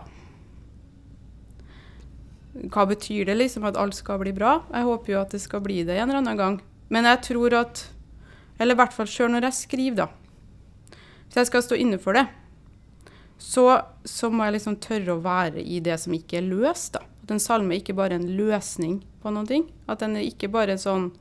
Hva 2.54 2.86
betyr 2.86 3.26
det 3.32 3.40
liksom 3.40 3.66
at 3.66 3.80
alt 3.82 3.98
skal 3.98 4.22
bli 4.22 4.36
bra? 4.36 4.60
Jeg 4.70 4.86
håper 4.86 5.16
jo 5.16 5.22
at 5.24 5.34
det 5.34 5.42
skal 5.42 5.64
bli 5.66 5.82
det 5.88 5.98
en 5.98 6.06
eller 6.06 6.22
annen 6.22 6.38
gang. 6.40 6.60
Men 6.94 7.10
jeg 7.10 7.24
tror 7.32 7.56
at 7.64 7.88
Eller 8.62 8.76
i 8.76 8.78
hvert 8.78 8.94
fall 8.94 9.08
sjøl 9.10 9.32
når 9.34 9.48
jeg 9.48 9.56
skriver, 9.58 10.06
da. 10.06 10.94
Hvis 11.26 11.40
jeg 11.40 11.48
skal 11.50 11.64
stå 11.66 11.78
inne 11.82 11.98
for 11.98 12.14
det, 12.14 12.28
så, 13.44 13.82
så 14.08 14.30
må 14.32 14.46
jeg 14.48 14.56
liksom 14.56 14.78
tørre 14.80 15.18
å 15.18 15.24
være 15.24 15.60
i 15.60 15.82
det 15.84 15.98
som 16.00 16.14
ikke 16.16 16.40
er 16.40 16.48
løst. 16.48 16.94
da. 16.96 17.04
At 17.26 17.34
en 17.36 17.44
salme 17.44 17.76
er 17.76 17.82
ikke 17.82 17.96
bare 17.98 18.16
en 18.16 18.30
løsning 18.38 19.02
på 19.20 19.34
noen 19.36 19.50
ting. 19.50 19.66
At 19.92 20.00
den 20.04 20.16
er 20.16 20.28
ikke 20.28 20.52
bare 20.54 20.78
en 20.78 20.82
sånn 20.88 21.12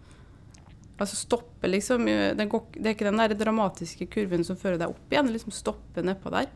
Altså 1.03 1.17
stoppe, 1.19 1.67
liksom. 1.67 2.05
Går, 2.07 2.61
det 2.77 2.85
er 2.85 2.93
ikke 2.95 3.07
den 3.09 3.19
der 3.19 3.33
dramatiske 3.35 4.07
kurven 4.13 4.45
som 4.47 4.55
fører 4.61 4.77
deg 4.79 4.93
opp 4.93 5.11
igjen. 5.11 5.27
Det 5.27 5.35
liksom 5.35 5.55
stoppe 5.57 6.05
nedpå 6.05 6.31
der. 6.31 6.47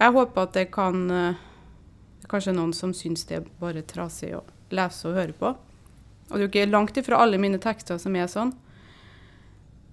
Jeg 0.00 0.14
håper 0.16 0.48
at 0.48 0.56
det 0.56 0.64
kan 0.74 1.04
eh, 1.14 1.44
er 2.26 2.32
kanskje 2.32 2.56
noen 2.56 2.72
som 2.74 2.90
syns 2.96 3.22
det 3.28 3.38
er 3.38 3.46
bare 3.60 3.84
trasig 3.86 4.32
å 4.34 4.42
lese 4.74 5.06
og 5.06 5.14
høre 5.20 5.36
på. 5.38 5.52
Og 5.52 6.32
det 6.32 6.40
er 6.40 6.44
jo 6.48 6.50
ikke 6.50 6.72
langt 6.72 6.98
ifra 6.98 7.20
alle 7.22 7.38
mine 7.38 7.60
tekster 7.62 8.00
som 8.02 8.18
er 8.18 8.26
sånn. 8.32 8.50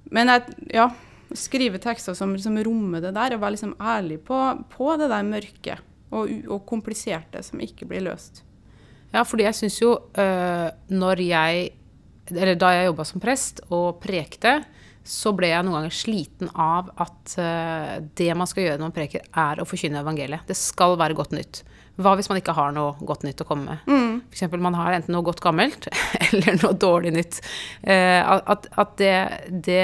Men 0.09 0.33
jeg, 0.33 0.57
ja, 0.73 0.89
skrive 1.37 1.81
tekster 1.81 2.15
som 2.17 2.35
som, 2.39 2.57
rommer 2.65 3.03
det 3.03 3.13
der, 3.15 3.35
og 3.35 3.43
være 3.43 3.55
liksom 3.57 3.75
ærlig 3.81 4.19
på, 4.27 4.39
på 4.73 4.95
det 5.01 5.09
der 5.11 5.27
mørke 5.27 5.77
og, 6.13 6.29
og 6.47 6.65
kompliserte 6.69 7.43
som 7.45 7.61
ikke 7.63 7.87
blir 7.89 8.05
løst. 8.05 8.43
Ja, 9.13 9.21
fordi 9.21 9.45
jeg 9.45 9.57
syns 9.57 9.81
jo 9.81 9.93
øh, 10.17 10.69
når 10.89 11.21
jeg 11.21 11.69
Eller 12.31 12.55
da 12.55 12.71
jeg 12.73 12.87
jobba 12.87 13.03
som 13.05 13.21
prest 13.21 13.59
og 13.69 13.99
prekte, 14.01 14.63
så 15.03 15.33
ble 15.35 15.49
jeg 15.51 15.65
noen 15.65 15.75
ganger 15.75 15.91
sliten 15.93 16.47
av 16.55 16.87
at 17.03 17.33
øh, 17.35 17.97
det 18.15 18.29
man 18.39 18.47
skal 18.47 18.63
gjøre 18.63 18.79
når 18.79 18.87
man 18.87 18.95
preker, 18.95 19.25
er 19.35 19.59
å 19.59 19.65
forkynne 19.67 19.99
evangeliet. 19.99 20.47
Det 20.47 20.55
skal 20.55 20.95
være 20.97 21.17
godt 21.19 21.35
nytt. 21.35 21.59
Hva 21.99 22.15
hvis 22.17 22.29
man 22.31 22.39
ikke 22.39 22.55
har 22.57 22.71
noe 22.73 22.95
godt 23.05 23.25
nytt 23.27 23.43
å 23.43 23.45
komme 23.45 23.75
med? 23.75 23.91
Mm. 23.91 24.15
F.eks. 24.31 24.55
man 24.55 24.77
har 24.79 24.95
enten 24.95 25.13
noe 25.13 25.25
godt 25.27 25.43
gammelt 25.43 25.89
eller 26.29 26.57
noe 26.63 26.73
dårlig 26.79 27.11
nytt. 27.13 27.41
Eh, 27.83 28.23
at, 28.23 28.69
at 28.71 28.95
det, 29.01 29.13
det, 29.67 29.83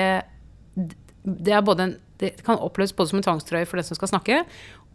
det 1.38 1.54
er 1.58 1.66
både 1.66 1.88
en 1.88 1.98
det 2.20 2.34
kan 2.44 2.60
oppleves 2.60 2.92
både 2.96 3.14
som 3.14 3.20
en 3.22 3.24
tvangstrøye 3.24 3.68
for 3.68 3.80
den 3.80 3.88
som 3.88 3.96
skal 3.96 4.12
snakke, 4.12 4.42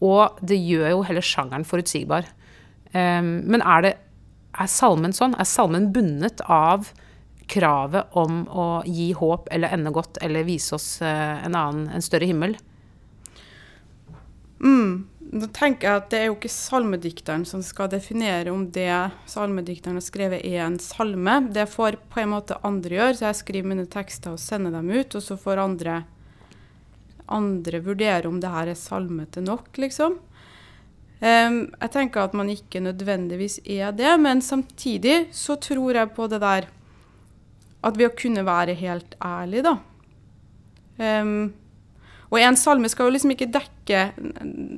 og 0.05 0.41
det 0.45 0.59
gjør 0.61 0.91
jo 0.91 1.07
hele 1.09 1.23
sjangeren 1.25 1.65
forutsigbar. 1.65 2.29
Um, 2.93 3.41
men 3.49 3.65
er, 3.65 3.87
det, 3.87 3.95
er 4.53 4.69
salmen 4.71 5.17
sånn? 5.17 5.37
Er 5.41 5.49
salmen 5.49 5.89
bundet 5.95 6.45
av 6.45 6.91
kravet 7.49 8.13
om 8.17 8.45
å 8.49 8.69
gi 8.85 9.11
håp 9.17 9.49
eller 9.53 9.73
ende 9.73 9.93
godt 9.93 10.21
eller 10.25 10.45
vise 10.45 10.77
oss 10.77 10.99
uh, 11.01 11.41
en 11.41 11.57
annen, 11.57 11.89
en 11.97 12.05
større 12.05 12.29
himmel? 12.29 12.59
Mm. 14.61 15.09
Da 15.35 15.49
tenker 15.51 15.89
jeg 15.89 15.99
at 15.99 16.11
det 16.13 16.19
er 16.21 16.29
jo 16.29 16.37
ikke 16.37 16.53
salmedikteren 16.53 17.43
som 17.49 17.63
skal 17.65 17.89
definere 17.91 18.53
om 18.53 18.69
det 18.71 18.93
salmedikteren 19.27 19.97
har 19.99 20.05
skrevet 20.05 20.45
er 20.45 20.61
en 20.67 20.77
salme. 20.79 21.41
Det 21.57 21.65
får 21.73 21.97
på 22.13 22.21
en 22.23 22.35
måte 22.37 22.61
andre 22.63 23.01
gjøre, 23.01 23.17
så 23.19 23.31
jeg 23.31 23.41
skriver 23.41 23.73
mine 23.73 23.89
tekster 23.91 24.37
og 24.37 24.43
sender 24.43 24.77
dem 24.77 24.93
ut, 24.93 25.17
og 25.17 25.25
så 25.25 25.41
får 25.41 25.63
andre, 25.65 26.03
andre 27.29 27.81
vurdere 27.85 28.29
om 28.29 28.41
det 28.41 28.51
her 28.53 28.71
er 28.73 28.79
salmete 28.79 29.41
nok, 29.45 29.71
liksom. 29.81 30.19
Um, 31.25 31.59
jeg 31.81 31.91
tenker 31.95 32.27
at 32.27 32.35
man 32.37 32.51
ikke 32.53 32.83
nødvendigvis 32.85 33.61
er 33.65 33.93
det, 33.97 34.13
men 34.21 34.43
samtidig 34.45 35.29
så 35.33 35.57
tror 35.57 35.95
jeg 35.95 36.15
på 36.17 36.27
det 36.29 36.41
der 36.43 36.67
at 37.85 37.97
ved 37.97 38.11
å 38.11 38.17
kunne 38.17 38.45
være 38.45 38.75
helt 38.77 39.15
ærlig, 39.25 39.65
da. 39.65 39.79
Um, 40.99 41.53
Og 42.35 42.41
en 42.43 42.57
salme 42.59 42.89
skal 42.91 43.07
jo 43.07 43.13
liksom 43.15 43.31
ikke 43.31 43.47
dekke, 43.53 43.99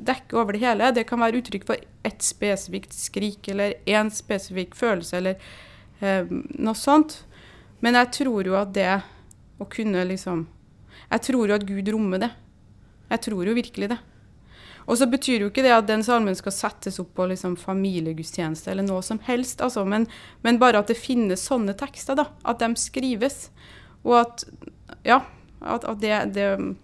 dekke 0.05 0.37
over 0.37 0.53
det 0.53 0.61
hele. 0.61 0.91
Det 0.93 1.07
kan 1.09 1.23
være 1.23 1.39
uttrykk 1.41 1.63
for 1.65 1.81
ett 2.05 2.21
spesifikt 2.21 2.93
skrik 2.93 3.49
eller 3.49 3.79
én 3.89 4.11
spesifikk 4.13 4.75
følelse 4.77 5.17
eller 5.17 5.39
um, 6.03 6.43
noe 6.59 6.77
sånt. 6.77 7.23
Men 7.81 7.97
jeg 7.97 8.13
tror 8.19 8.51
jo 8.51 8.59
at 8.59 8.75
det 8.77 8.91
å 9.57 9.65
kunne 9.73 10.05
liksom 10.05 10.45
Jeg 11.11 11.25
tror 11.29 11.49
jo 11.49 11.57
at 11.57 11.67
Gud 11.67 11.89
rommer 11.95 12.23
det. 12.23 12.31
Jeg 13.11 13.23
tror 13.29 13.47
jo 13.47 13.55
virkelig 13.57 13.91
det. 13.95 13.99
Og 14.87 14.99
så 15.01 15.09
betyr 15.11 15.43
jo 15.43 15.51
ikke 15.51 15.65
det 15.67 15.75
at 15.75 15.89
den 15.89 16.05
salmen 16.07 16.37
skal 16.39 16.55
settes 16.55 17.01
opp 17.03 17.11
på 17.19 17.27
liksom 17.31 17.57
familiegudstjeneste 17.59 18.71
eller 18.71 18.87
noe 18.87 19.03
som 19.03 19.19
helst, 19.27 19.63
altså, 19.65 19.83
men, 19.89 20.07
men, 20.47 20.61
bare 20.63 20.79
at 20.83 20.91
det 20.93 20.99
finnes 20.99 21.43
sånne 21.43 21.75
tekster, 21.79 22.19
da. 22.19 22.29
At 22.47 22.63
de 22.63 22.71
skrives. 22.79 23.49
Og 24.07 24.21
at 24.23 24.47
Ja, 25.07 25.25
at, 25.61 25.85
at 25.85 25.99
det, 26.01 26.15
det 26.37 26.77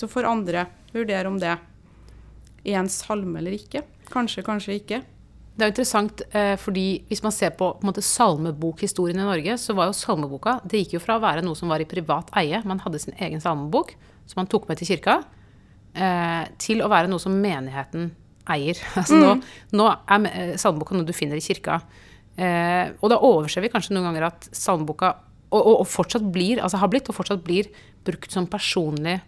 Så 0.00 0.08
får 0.10 0.26
andre 0.26 0.66
vurdere 0.92 1.28
om 1.30 1.38
det 1.38 1.52
er 1.54 2.78
en 2.78 2.88
salme 2.90 3.38
eller 3.38 3.54
ikke. 3.54 3.84
Kanskje, 4.10 4.42
kanskje 4.42 4.78
ikke. 4.80 5.02
Det 5.54 5.62
er 5.62 5.68
jo 5.68 5.72
interessant, 5.72 6.22
eh, 6.34 6.56
fordi 6.58 6.86
hvis 7.06 7.22
man 7.22 7.32
ser 7.34 7.52
på, 7.54 7.68
på 7.78 7.86
måte, 7.86 8.02
salmebokhistorien 8.02 9.20
i 9.22 9.26
Norge, 9.26 9.54
så 9.62 9.76
var 9.78 9.86
jo 9.86 9.94
salmeboka 9.94 10.56
Det 10.66 10.80
gikk 10.80 10.96
jo 10.96 11.02
fra 11.04 11.14
å 11.18 11.22
være 11.22 11.44
noe 11.46 11.54
som 11.58 11.70
var 11.70 11.82
i 11.82 11.86
privat 11.86 12.32
eie, 12.40 12.58
man 12.66 12.82
hadde 12.82 12.98
sin 13.02 13.14
egen 13.22 13.42
salmebok, 13.42 13.94
som 14.26 14.42
man 14.42 14.50
tok 14.50 14.66
med 14.66 14.80
til 14.80 14.90
kirka, 14.90 15.20
eh, 15.94 16.42
til 16.58 16.82
å 16.82 16.90
være 16.90 17.10
noe 17.12 17.22
som 17.22 17.36
menigheten 17.38 18.10
eier. 18.50 18.80
Altså, 18.98 19.14
mm. 19.14 19.22
nå, 19.22 19.78
nå, 19.78 19.86
er 19.94 20.26
eh, 20.32 20.56
salmeboka 20.58 20.98
noe 20.98 21.06
du 21.06 21.14
finner 21.14 21.38
i 21.38 21.44
kirka. 21.44 21.78
Eh, 22.34 22.90
og 22.98 23.14
da 23.14 23.22
overser 23.22 23.62
vi 23.62 23.70
kanskje 23.70 23.94
noen 23.94 24.10
ganger 24.10 24.28
at 24.32 24.50
salmeboka 24.50 25.14
og, 25.54 25.60
og, 25.60 25.74
og, 25.84 25.86
fortsatt 25.86 26.26
blir, 26.34 26.58
altså 26.58 26.80
har 26.82 26.90
blitt 26.90 27.06
og 27.06 27.14
fortsatt 27.14 27.44
blir 27.46 27.70
brukt 28.04 28.32
som 28.34 28.50
personlig 28.50 29.20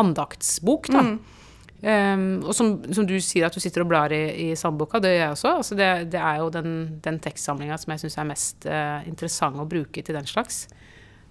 andaktsbok. 0.00 0.90
da. 0.92 1.06
Mm. 1.08 1.39
Um, 1.80 2.42
og 2.44 2.52
som, 2.52 2.74
som, 2.92 3.06
du 3.08 3.14
sier 3.24 3.46
at 3.46 3.54
du 3.56 3.60
sitter 3.62 3.80
og 3.80 3.88
blar 3.88 4.12
i, 4.12 4.20
i 4.44 4.56
salmeboka, 4.58 5.00
det 5.00 5.14
gjør 5.14 5.22
jeg 5.22 5.36
også. 5.36 5.52
Altså 5.62 5.78
det, 5.78 5.88
det, 6.12 6.20
er 6.20 6.42
jo 6.42 6.50
den, 6.52 6.74
den 7.00 7.20
tekstsamlinga 7.24 7.78
som 7.80 7.94
jeg 7.94 8.02
syns 8.02 8.18
er 8.20 8.28
mest 8.28 8.66
uh, 8.68 9.00
interessant 9.08 9.56
å 9.60 9.68
bruke 9.68 10.04
til 10.04 10.18
den 10.18 10.28
slags. 10.28 10.66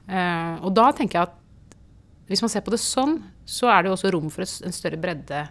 Uh, 0.09 0.57
og 0.65 0.73
da 0.79 0.87
tenker 0.97 1.19
jeg 1.19 1.29
at 1.29 1.37
hvis 2.29 2.41
man 2.41 2.49
ser 2.53 2.65
på 2.65 2.73
det 2.73 2.81
sånn, 2.81 3.19
så 3.45 3.69
er 3.69 3.83
det 3.83 3.91
jo 3.91 3.97
også 3.97 4.13
rom 4.13 4.29
for 4.33 4.45
en 4.45 4.73
større 4.73 4.97
bredde 5.01 5.43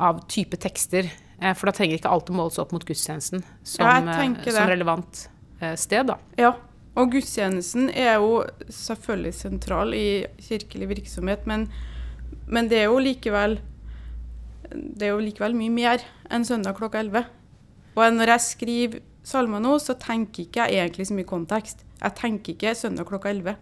av 0.00 0.20
type 0.32 0.60
tekster. 0.60 1.08
Uh, 1.40 1.54
for 1.54 1.70
da 1.70 1.76
trenger 1.80 1.96
ikke 1.96 2.12
alt 2.12 2.28
å 2.28 2.36
måles 2.36 2.60
opp 2.60 2.76
mot 2.76 2.84
gudstjenesten 2.84 3.40
som, 3.40 3.86
ja, 3.86 4.20
som 4.44 4.68
relevant 4.68 5.26
sted, 5.80 6.08
da. 6.08 6.16
Ja, 6.40 6.54
og 6.96 7.12
gudstjenesten 7.12 7.88
er 7.92 8.18
jo 8.20 8.42
selvfølgelig 8.72 9.34
sentral 9.36 9.92
i 9.96 10.06
kirkelig 10.40 10.88
virksomhet, 10.94 11.44
men, 11.48 11.66
men 12.48 12.68
det 12.68 12.80
er 12.80 12.88
jo 12.88 13.02
likevel 13.04 13.58
det 14.70 15.08
er 15.08 15.14
jo 15.14 15.22
likevel 15.22 15.56
mye 15.58 15.72
mer 15.74 16.04
enn 16.30 16.46
søndag 16.46 16.76
klokka 16.78 17.02
11. 17.02 17.26
Og 17.96 18.14
når 18.14 18.34
jeg 18.34 18.46
skriver 18.46 19.06
salmer 19.26 19.62
nå, 19.62 19.76
så 19.82 19.96
tenker 20.00 20.46
ikke 20.46 20.66
jeg 20.70 20.80
egentlig 20.80 21.08
så 21.10 21.16
mye 21.16 21.28
kontekst. 21.28 21.84
Jeg 22.00 22.16
tenker 22.18 22.54
ikke 22.54 22.74
søndag 22.78 23.08
klokka 23.08 23.32
11. 23.32 23.56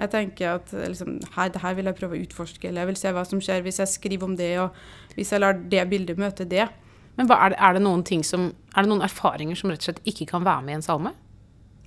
Jeg 0.00 0.12
tenker 0.14 0.54
at 0.56 0.70
liksom, 0.72 1.18
her, 1.36 1.50
det 1.52 1.60
her 1.60 1.74
vil 1.76 1.90
jeg 1.90 1.98
prøve 1.98 2.16
å 2.16 2.22
utforske, 2.24 2.68
eller 2.68 2.82
jeg 2.82 2.90
vil 2.90 3.00
se 3.02 3.12
hva 3.14 3.24
som 3.28 3.42
skjer 3.44 3.64
hvis 3.66 3.82
jeg 3.82 3.92
skriver 3.92 4.30
om 4.30 4.36
det, 4.38 4.54
og 4.62 5.16
hvis 5.16 5.32
jeg 5.34 5.42
lar 5.42 5.58
det 5.60 5.82
bildet 5.90 6.20
møte 6.20 6.46
det. 6.48 6.70
Men 7.18 7.28
er, 7.28 7.52
det, 7.52 7.58
er, 7.60 7.76
det 7.76 8.22
som, 8.24 8.46
er 8.72 8.86
det 8.86 8.90
noen 8.90 9.04
erfaringer 9.04 9.58
som 9.58 9.68
rett 9.68 9.82
og 9.82 9.90
slett 9.90 10.08
ikke 10.08 10.30
kan 10.30 10.46
være 10.46 10.64
med 10.64 10.72
i 10.72 10.78
en 10.78 10.86
salme? 10.86 11.12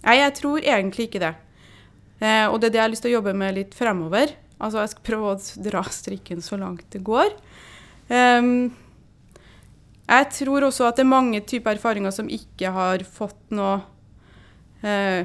Nei, 0.04 0.20
jeg 0.20 0.36
tror 0.38 0.62
egentlig 0.62 1.08
ikke 1.08 1.24
det. 1.24 1.34
Eh, 2.22 2.46
og 2.52 2.60
det 2.60 2.70
er 2.70 2.74
det 2.74 2.80
jeg 2.80 2.86
har 2.86 2.94
lyst 2.94 3.06
til 3.08 3.14
å 3.14 3.18
jobbe 3.18 3.34
med 3.40 3.58
litt 3.58 3.74
fremover. 3.78 4.36
Altså, 4.60 4.84
jeg 4.84 4.94
skal 4.94 5.08
prøve 5.10 5.32
å 5.32 5.64
dra 5.66 5.82
strikken 5.90 6.44
så 6.44 6.60
langt 6.62 6.86
det 6.94 7.02
går. 7.08 7.34
Um, 8.10 8.74
jeg 10.04 10.28
tror 10.36 10.68
også 10.68 10.90
at 10.90 11.00
det 11.00 11.06
er 11.06 11.14
mange 11.14 11.40
typer 11.48 11.78
erfaringer 11.78 12.12
som 12.14 12.30
ikke 12.32 12.74
har 12.76 13.06
fått 13.08 13.40
noe, 13.56 13.80
eh, 14.84 15.24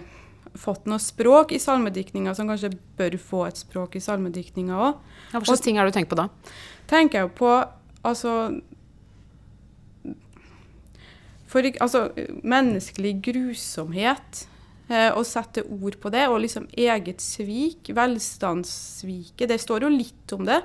fått 0.58 0.86
noe 0.86 1.02
språk 1.02 1.52
i 1.52 1.60
salmediktninga, 1.62 2.34
som 2.34 2.48
kanskje 2.48 2.76
bør 2.98 3.18
få 3.18 3.42
et 3.48 3.58
språk 3.58 3.98
i 3.98 4.02
salmediktninga 4.04 4.78
òg. 4.78 5.00
Ja, 5.32 5.40
hva 5.40 5.50
slags 5.50 5.66
ting 5.66 5.80
har 5.80 5.88
du 5.88 5.92
tenkt 5.92 6.12
på 6.12 6.20
da? 6.20 6.28
Tenker 6.88 7.24
jeg 7.24 7.34
på 7.36 7.50
altså 8.06 8.62
for, 11.48 11.64
altså, 11.80 12.08
menneskelig 12.44 13.14
grusomhet. 13.24 14.46
Eh, 14.88 15.10
å 15.12 15.20
sette 15.26 15.66
ord 15.68 15.98
på 16.00 16.08
det, 16.12 16.22
og 16.32 16.40
liksom 16.40 16.64
eget 16.72 17.20
svik, 17.20 17.90
velstandssviket. 17.92 19.50
Det 19.50 19.58
står 19.60 19.84
jo 19.84 19.90
litt 19.92 20.32
om 20.32 20.46
det 20.48 20.62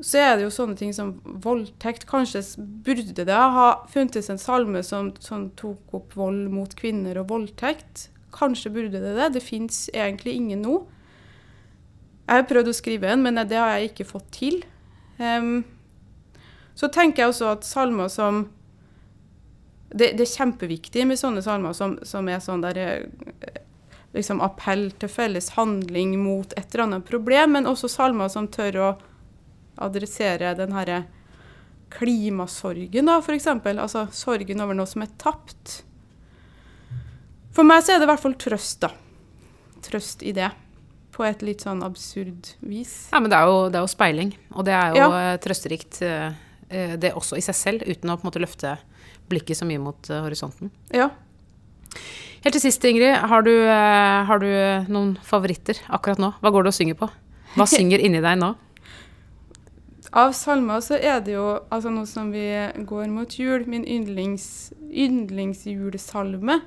så 0.00 0.20
er 0.20 0.36
det 0.36 0.46
jo 0.46 0.52
sånne 0.54 0.78
ting 0.78 0.94
som 0.96 1.12
voldtekt. 1.44 2.06
Kanskje 2.08 2.42
burde 2.86 3.26
det 3.26 3.36
ha 3.36 3.66
funtes 3.92 4.30
en 4.32 4.40
salme 4.40 4.80
som, 4.86 5.12
som 5.20 5.50
tok 5.60 5.96
opp 5.96 6.16
vold 6.16 6.48
mot 6.52 6.72
kvinner 6.78 7.20
og 7.20 7.28
voldtekt. 7.34 8.08
Kanskje 8.32 8.72
burde 8.72 9.02
det 9.02 9.16
det. 9.18 9.28
Det 9.36 9.44
fins 9.44 9.88
egentlig 9.92 10.38
ingen 10.38 10.64
nå. 10.64 10.78
Jeg 12.30 12.42
har 12.42 12.48
prøvd 12.48 12.70
å 12.70 12.76
skrive 12.76 13.10
en, 13.10 13.24
men 13.26 13.42
det 13.50 13.58
har 13.58 13.74
jeg 13.76 13.90
ikke 13.90 14.08
fått 14.08 14.30
til. 14.38 14.62
Um, 15.18 15.66
så 16.78 16.88
tenker 16.88 17.24
jeg 17.24 17.34
også 17.34 17.50
at 17.50 17.66
salmer 17.68 18.08
som 18.08 18.46
det, 19.90 20.14
det, 20.14 20.22
er 20.22 20.36
kjempeviktig 20.38 21.04
med 21.10 21.18
sånne 21.18 21.42
salmer 21.42 21.74
som, 21.76 21.98
som 22.06 22.28
er 22.30 22.38
sånn 22.40 22.62
der 22.62 22.78
eh, 22.78 23.56
liksom 24.14 24.38
appell 24.44 24.86
til 25.02 25.10
felles 25.10 25.50
handling 25.56 26.14
mot 26.22 26.54
et 26.54 26.70
eller 26.70 26.86
annet 26.86 27.08
problem, 27.08 27.56
men 27.56 27.66
også 27.66 27.90
salmer 27.90 28.30
som 28.30 28.46
tør 28.54 28.78
å 28.78 28.90
adressere 29.78 30.54
den 30.58 30.74
herre 30.76 31.04
klimasorgen, 31.90 33.06
da, 33.06 33.18
f.eks. 33.18 33.46
Altså 33.50 34.06
sorgen 34.14 34.62
over 34.62 34.76
noe 34.78 34.88
som 34.88 35.04
er 35.04 35.12
tapt. 35.20 35.80
For 37.54 37.66
meg 37.66 37.82
så 37.84 37.94
er 37.94 38.00
det 38.00 38.06
i 38.06 38.10
hvert 38.12 38.22
fall 38.22 38.36
trøst, 38.40 38.84
da. 38.84 38.92
Trøst 39.84 40.22
i 40.26 40.34
det. 40.36 40.50
På 41.10 41.26
et 41.26 41.42
litt 41.44 41.64
sånn 41.66 41.82
absurd 41.84 42.52
vis. 42.62 43.10
Ja, 43.10 43.20
men 43.20 43.32
det 43.32 43.40
er 43.40 43.50
jo, 43.50 43.64
det 43.72 43.80
er 43.80 43.84
jo 43.84 43.90
speiling. 43.90 44.30
Og 44.54 44.66
det 44.68 44.76
er 44.76 44.94
jo 44.94 45.00
ja. 45.02 45.08
Eh, 45.18 45.32
trøsterikt, 45.42 45.98
eh, 46.06 46.38
eh, 46.70 46.94
det 47.00 47.12
også 47.18 47.40
i 47.40 47.44
seg 47.44 47.58
selv, 47.58 47.88
uten 47.88 48.12
å 48.12 48.16
på 48.16 48.24
en 48.24 48.30
måte 48.30 48.42
løfte 48.42 48.76
blikket 49.30 49.58
så 49.58 49.66
mye 49.66 49.82
mot 49.82 50.10
horisonten. 50.10 50.70
Ja. 50.94 51.10
Helt 52.40 52.54
til 52.56 52.62
sist, 52.62 52.84
Ingrid. 52.86 53.18
Har 53.30 53.44
du, 53.46 53.52
har 53.66 54.40
du 54.42 54.48
noen 54.90 55.12
favoritter 55.26 55.78
akkurat 55.92 56.22
nå? 56.22 56.32
Hva 56.40 56.54
går 56.54 56.64
du 56.64 56.70
og 56.70 56.74
synger 56.74 56.96
på? 56.98 57.10
Hva 57.58 57.66
synger 57.74 58.02
inni 58.02 58.22
deg 58.24 58.38
nå? 58.40 58.54
Av 60.12 60.32
salmer 60.34 60.80
så 60.82 60.98
er 60.98 61.20
det 61.22 61.36
jo 61.36 61.46
altså 61.70 61.90
nå 61.94 62.02
som 62.08 62.32
vi 62.34 62.48
går 62.88 63.06
mot 63.14 63.30
jul, 63.38 63.62
min 63.70 63.84
yndlings, 63.86 64.72
yndlingsjulesalme 64.90 66.58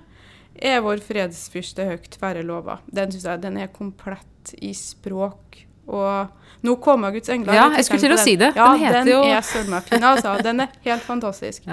er 0.56 0.80
vår 0.86 1.02
fredsfyrste 1.04 1.86
høgt 1.90 2.16
være 2.22 2.44
lova. 2.46 2.78
Den 2.86 3.12
syns 3.12 3.26
jeg 3.28 3.44
den 3.44 3.58
er 3.60 3.74
komplett 3.74 4.54
i 4.62 4.72
språk. 4.78 5.64
Og 5.92 6.64
nå 6.64 6.78
kommer 6.80 7.12
Guds 7.12 7.32
engler. 7.34 7.58
Ja, 7.58 7.68
jeg 7.76 7.88
skulle 7.88 8.06
til 8.06 8.16
å 8.16 8.22
si 8.22 8.38
det. 8.40 8.54
Ja, 8.56 8.70
den 8.72 8.86
heter 8.86 9.00
den 9.02 9.12
jo 9.12 9.20
er 9.28 9.44
søren 9.44 9.76
fin, 9.84 10.08
altså. 10.08 10.38
Den 10.46 10.64
er 10.64 10.80
helt 10.88 11.06
fantastisk. 11.08 11.68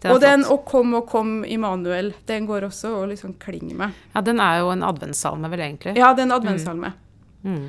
Ja. 0.00 0.14
Og 0.14 0.16
den 0.22 0.46
'Å 0.48 0.56
kom 0.64 0.94
og 0.96 1.10
kom, 1.10 1.44
Immanuel', 1.44 2.14
den 2.24 2.46
går 2.48 2.64
også 2.70 2.88
og 3.02 3.10
liksom 3.10 3.34
klinger 3.36 3.76
med. 3.76 3.90
Ja, 4.14 4.22
den 4.24 4.40
er 4.40 4.62
jo 4.62 4.70
en 4.72 4.82
adventssalme, 4.82 5.50
vel 5.52 5.60
egentlig? 5.60 5.92
Ja, 5.98 6.14
det 6.14 6.22
er 6.22 6.28
en 6.30 6.32
adventssalme. 6.38 6.92
Mm. 7.44 7.52
Mm. 7.52 7.66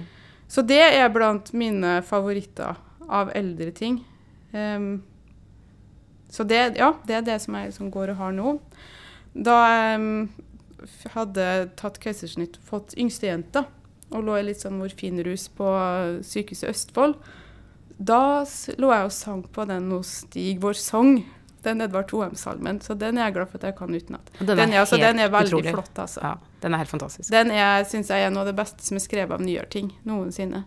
Så 0.52 0.64
det 0.68 0.82
er 0.84 1.12
blant 1.14 1.54
mine 1.56 2.02
favoritter 2.04 2.80
av 3.08 3.32
eldre 3.36 3.72
ting. 3.76 4.02
Um, 4.52 5.04
så 6.32 6.44
det, 6.48 6.76
ja, 6.80 6.94
det 7.08 7.18
er 7.18 7.28
det 7.28 7.38
som 7.44 7.56
jeg 7.56 7.72
liksom 7.72 7.92
går 7.92 8.14
og 8.14 8.20
har 8.20 8.36
nå. 8.36 8.56
Da 9.32 9.58
jeg 9.64 10.02
um, 10.02 10.10
hadde 11.16 11.46
tatt 11.80 12.02
keisersnitt, 12.04 12.60
fått 12.68 12.98
yngstejenta, 13.00 13.64
og 14.12 14.26
lå 14.28 14.36
i 14.40 14.48
litt 14.50 14.64
sånn 14.64 14.80
morfinrus 14.80 15.48
på 15.56 15.70
Sykehuset 16.28 16.72
Østfold, 16.74 17.16
da 18.02 18.44
lå 18.82 18.90
jeg 18.92 19.08
og 19.08 19.14
sang 19.14 19.44
på 19.56 19.64
den 19.70 19.92
hos 19.94 20.24
Stig 20.26 20.60
vår 20.64 20.76
sang 20.80 21.22
den 21.66 21.82
Edvard 21.86 22.10
Toheim-salmen. 22.10 22.82
Så 22.82 22.96
den 23.00 23.20
er 23.20 23.30
jeg 23.30 23.38
glad 23.38 23.52
for 23.52 23.62
at 23.62 23.70
jeg 23.70 23.78
kan 23.78 23.96
utenat. 23.96 24.32
Den, 24.40 24.54
den, 24.58 24.74
altså, 24.74 25.00
den, 25.02 25.20
er 25.20 25.32
veldig 25.34 25.54
utrolig. 25.54 25.74
flott, 25.76 25.94
altså. 26.04 26.22
Ja, 26.24 26.34
den 26.64 26.74
er 26.74 26.84
helt 26.84 26.94
fantastisk. 26.94 27.32
Den 27.34 27.54
syns 27.90 28.10
jeg 28.14 28.26
er 28.26 28.34
noe 28.34 28.46
av 28.46 28.52
det 28.52 28.58
beste 28.58 28.86
som 28.86 28.98
er 28.98 29.06
skrevet 29.06 29.36
av 29.38 29.44
nyere 29.46 29.70
ting 29.72 29.92
noensinne. 30.08 30.64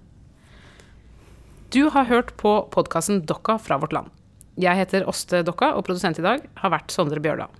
Du 1.74 1.88
har 1.90 2.06
hørt 2.06 2.36
på 2.38 2.52
podkasten 2.70 3.24
Dokka 3.26 3.58
fra 3.58 3.80
vårt 3.82 3.92
land. 3.96 4.12
Jeg 4.60 4.78
heter 4.78 5.08
Åste 5.10 5.42
Dokka, 5.42 5.72
og 5.74 5.82
produsent 5.88 6.20
i 6.20 6.22
dag 6.22 6.44
har 6.60 6.70
vært 6.70 6.94
Sondre 6.94 7.18
Bjørdal. 7.18 7.50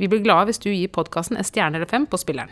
Vi 0.00 0.08
blir 0.10 0.24
glade 0.24 0.48
hvis 0.50 0.58
du 0.58 0.72
gir 0.72 0.90
podkasten 0.90 1.38
en 1.38 1.46
stjerne 1.46 1.78
eller 1.78 1.90
fem 1.90 2.08
på 2.10 2.18
spilleren. 2.18 2.50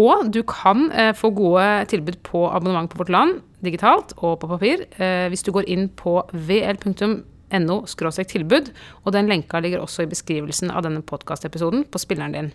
Og 0.00 0.30
du 0.32 0.40
kan 0.46 0.86
eh, 0.94 1.10
få 1.16 1.32
gode 1.34 1.66
tilbud 1.90 2.20
på 2.24 2.46
abonnement 2.48 2.88
på 2.88 3.00
Vårt 3.02 3.10
Land 3.12 3.40
digitalt 3.60 4.14
og 4.16 4.38
på 4.40 4.48
papir 4.48 4.86
eh, 4.96 5.26
hvis 5.28 5.42
du 5.44 5.50
går 5.52 5.68
inn 5.68 5.88
på 5.98 6.20
vl.no 6.32 7.10
no 7.58 7.82
tilbud, 7.86 8.70
og 9.04 9.12
den 9.12 9.28
lenka 9.28 9.60
ligger 9.60 9.80
også 9.80 10.04
i 10.04 10.10
beskrivelsen 10.10 10.70
av 10.70 10.82
denne 10.86 11.02
podkastepisoden 11.02 11.84
på 11.90 11.98
spilleren 11.98 12.32
din. 12.32 12.52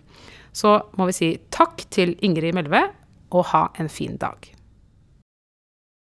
Så 0.56 0.80
må 0.96 1.06
vi 1.06 1.18
si 1.18 1.32
takk 1.52 1.84
til 1.92 2.16
Ingrid 2.22 2.56
Melve, 2.56 2.88
og 3.36 3.50
ha 3.52 3.68
en 3.80 3.90
fin 3.90 4.16
dag. 4.18 4.38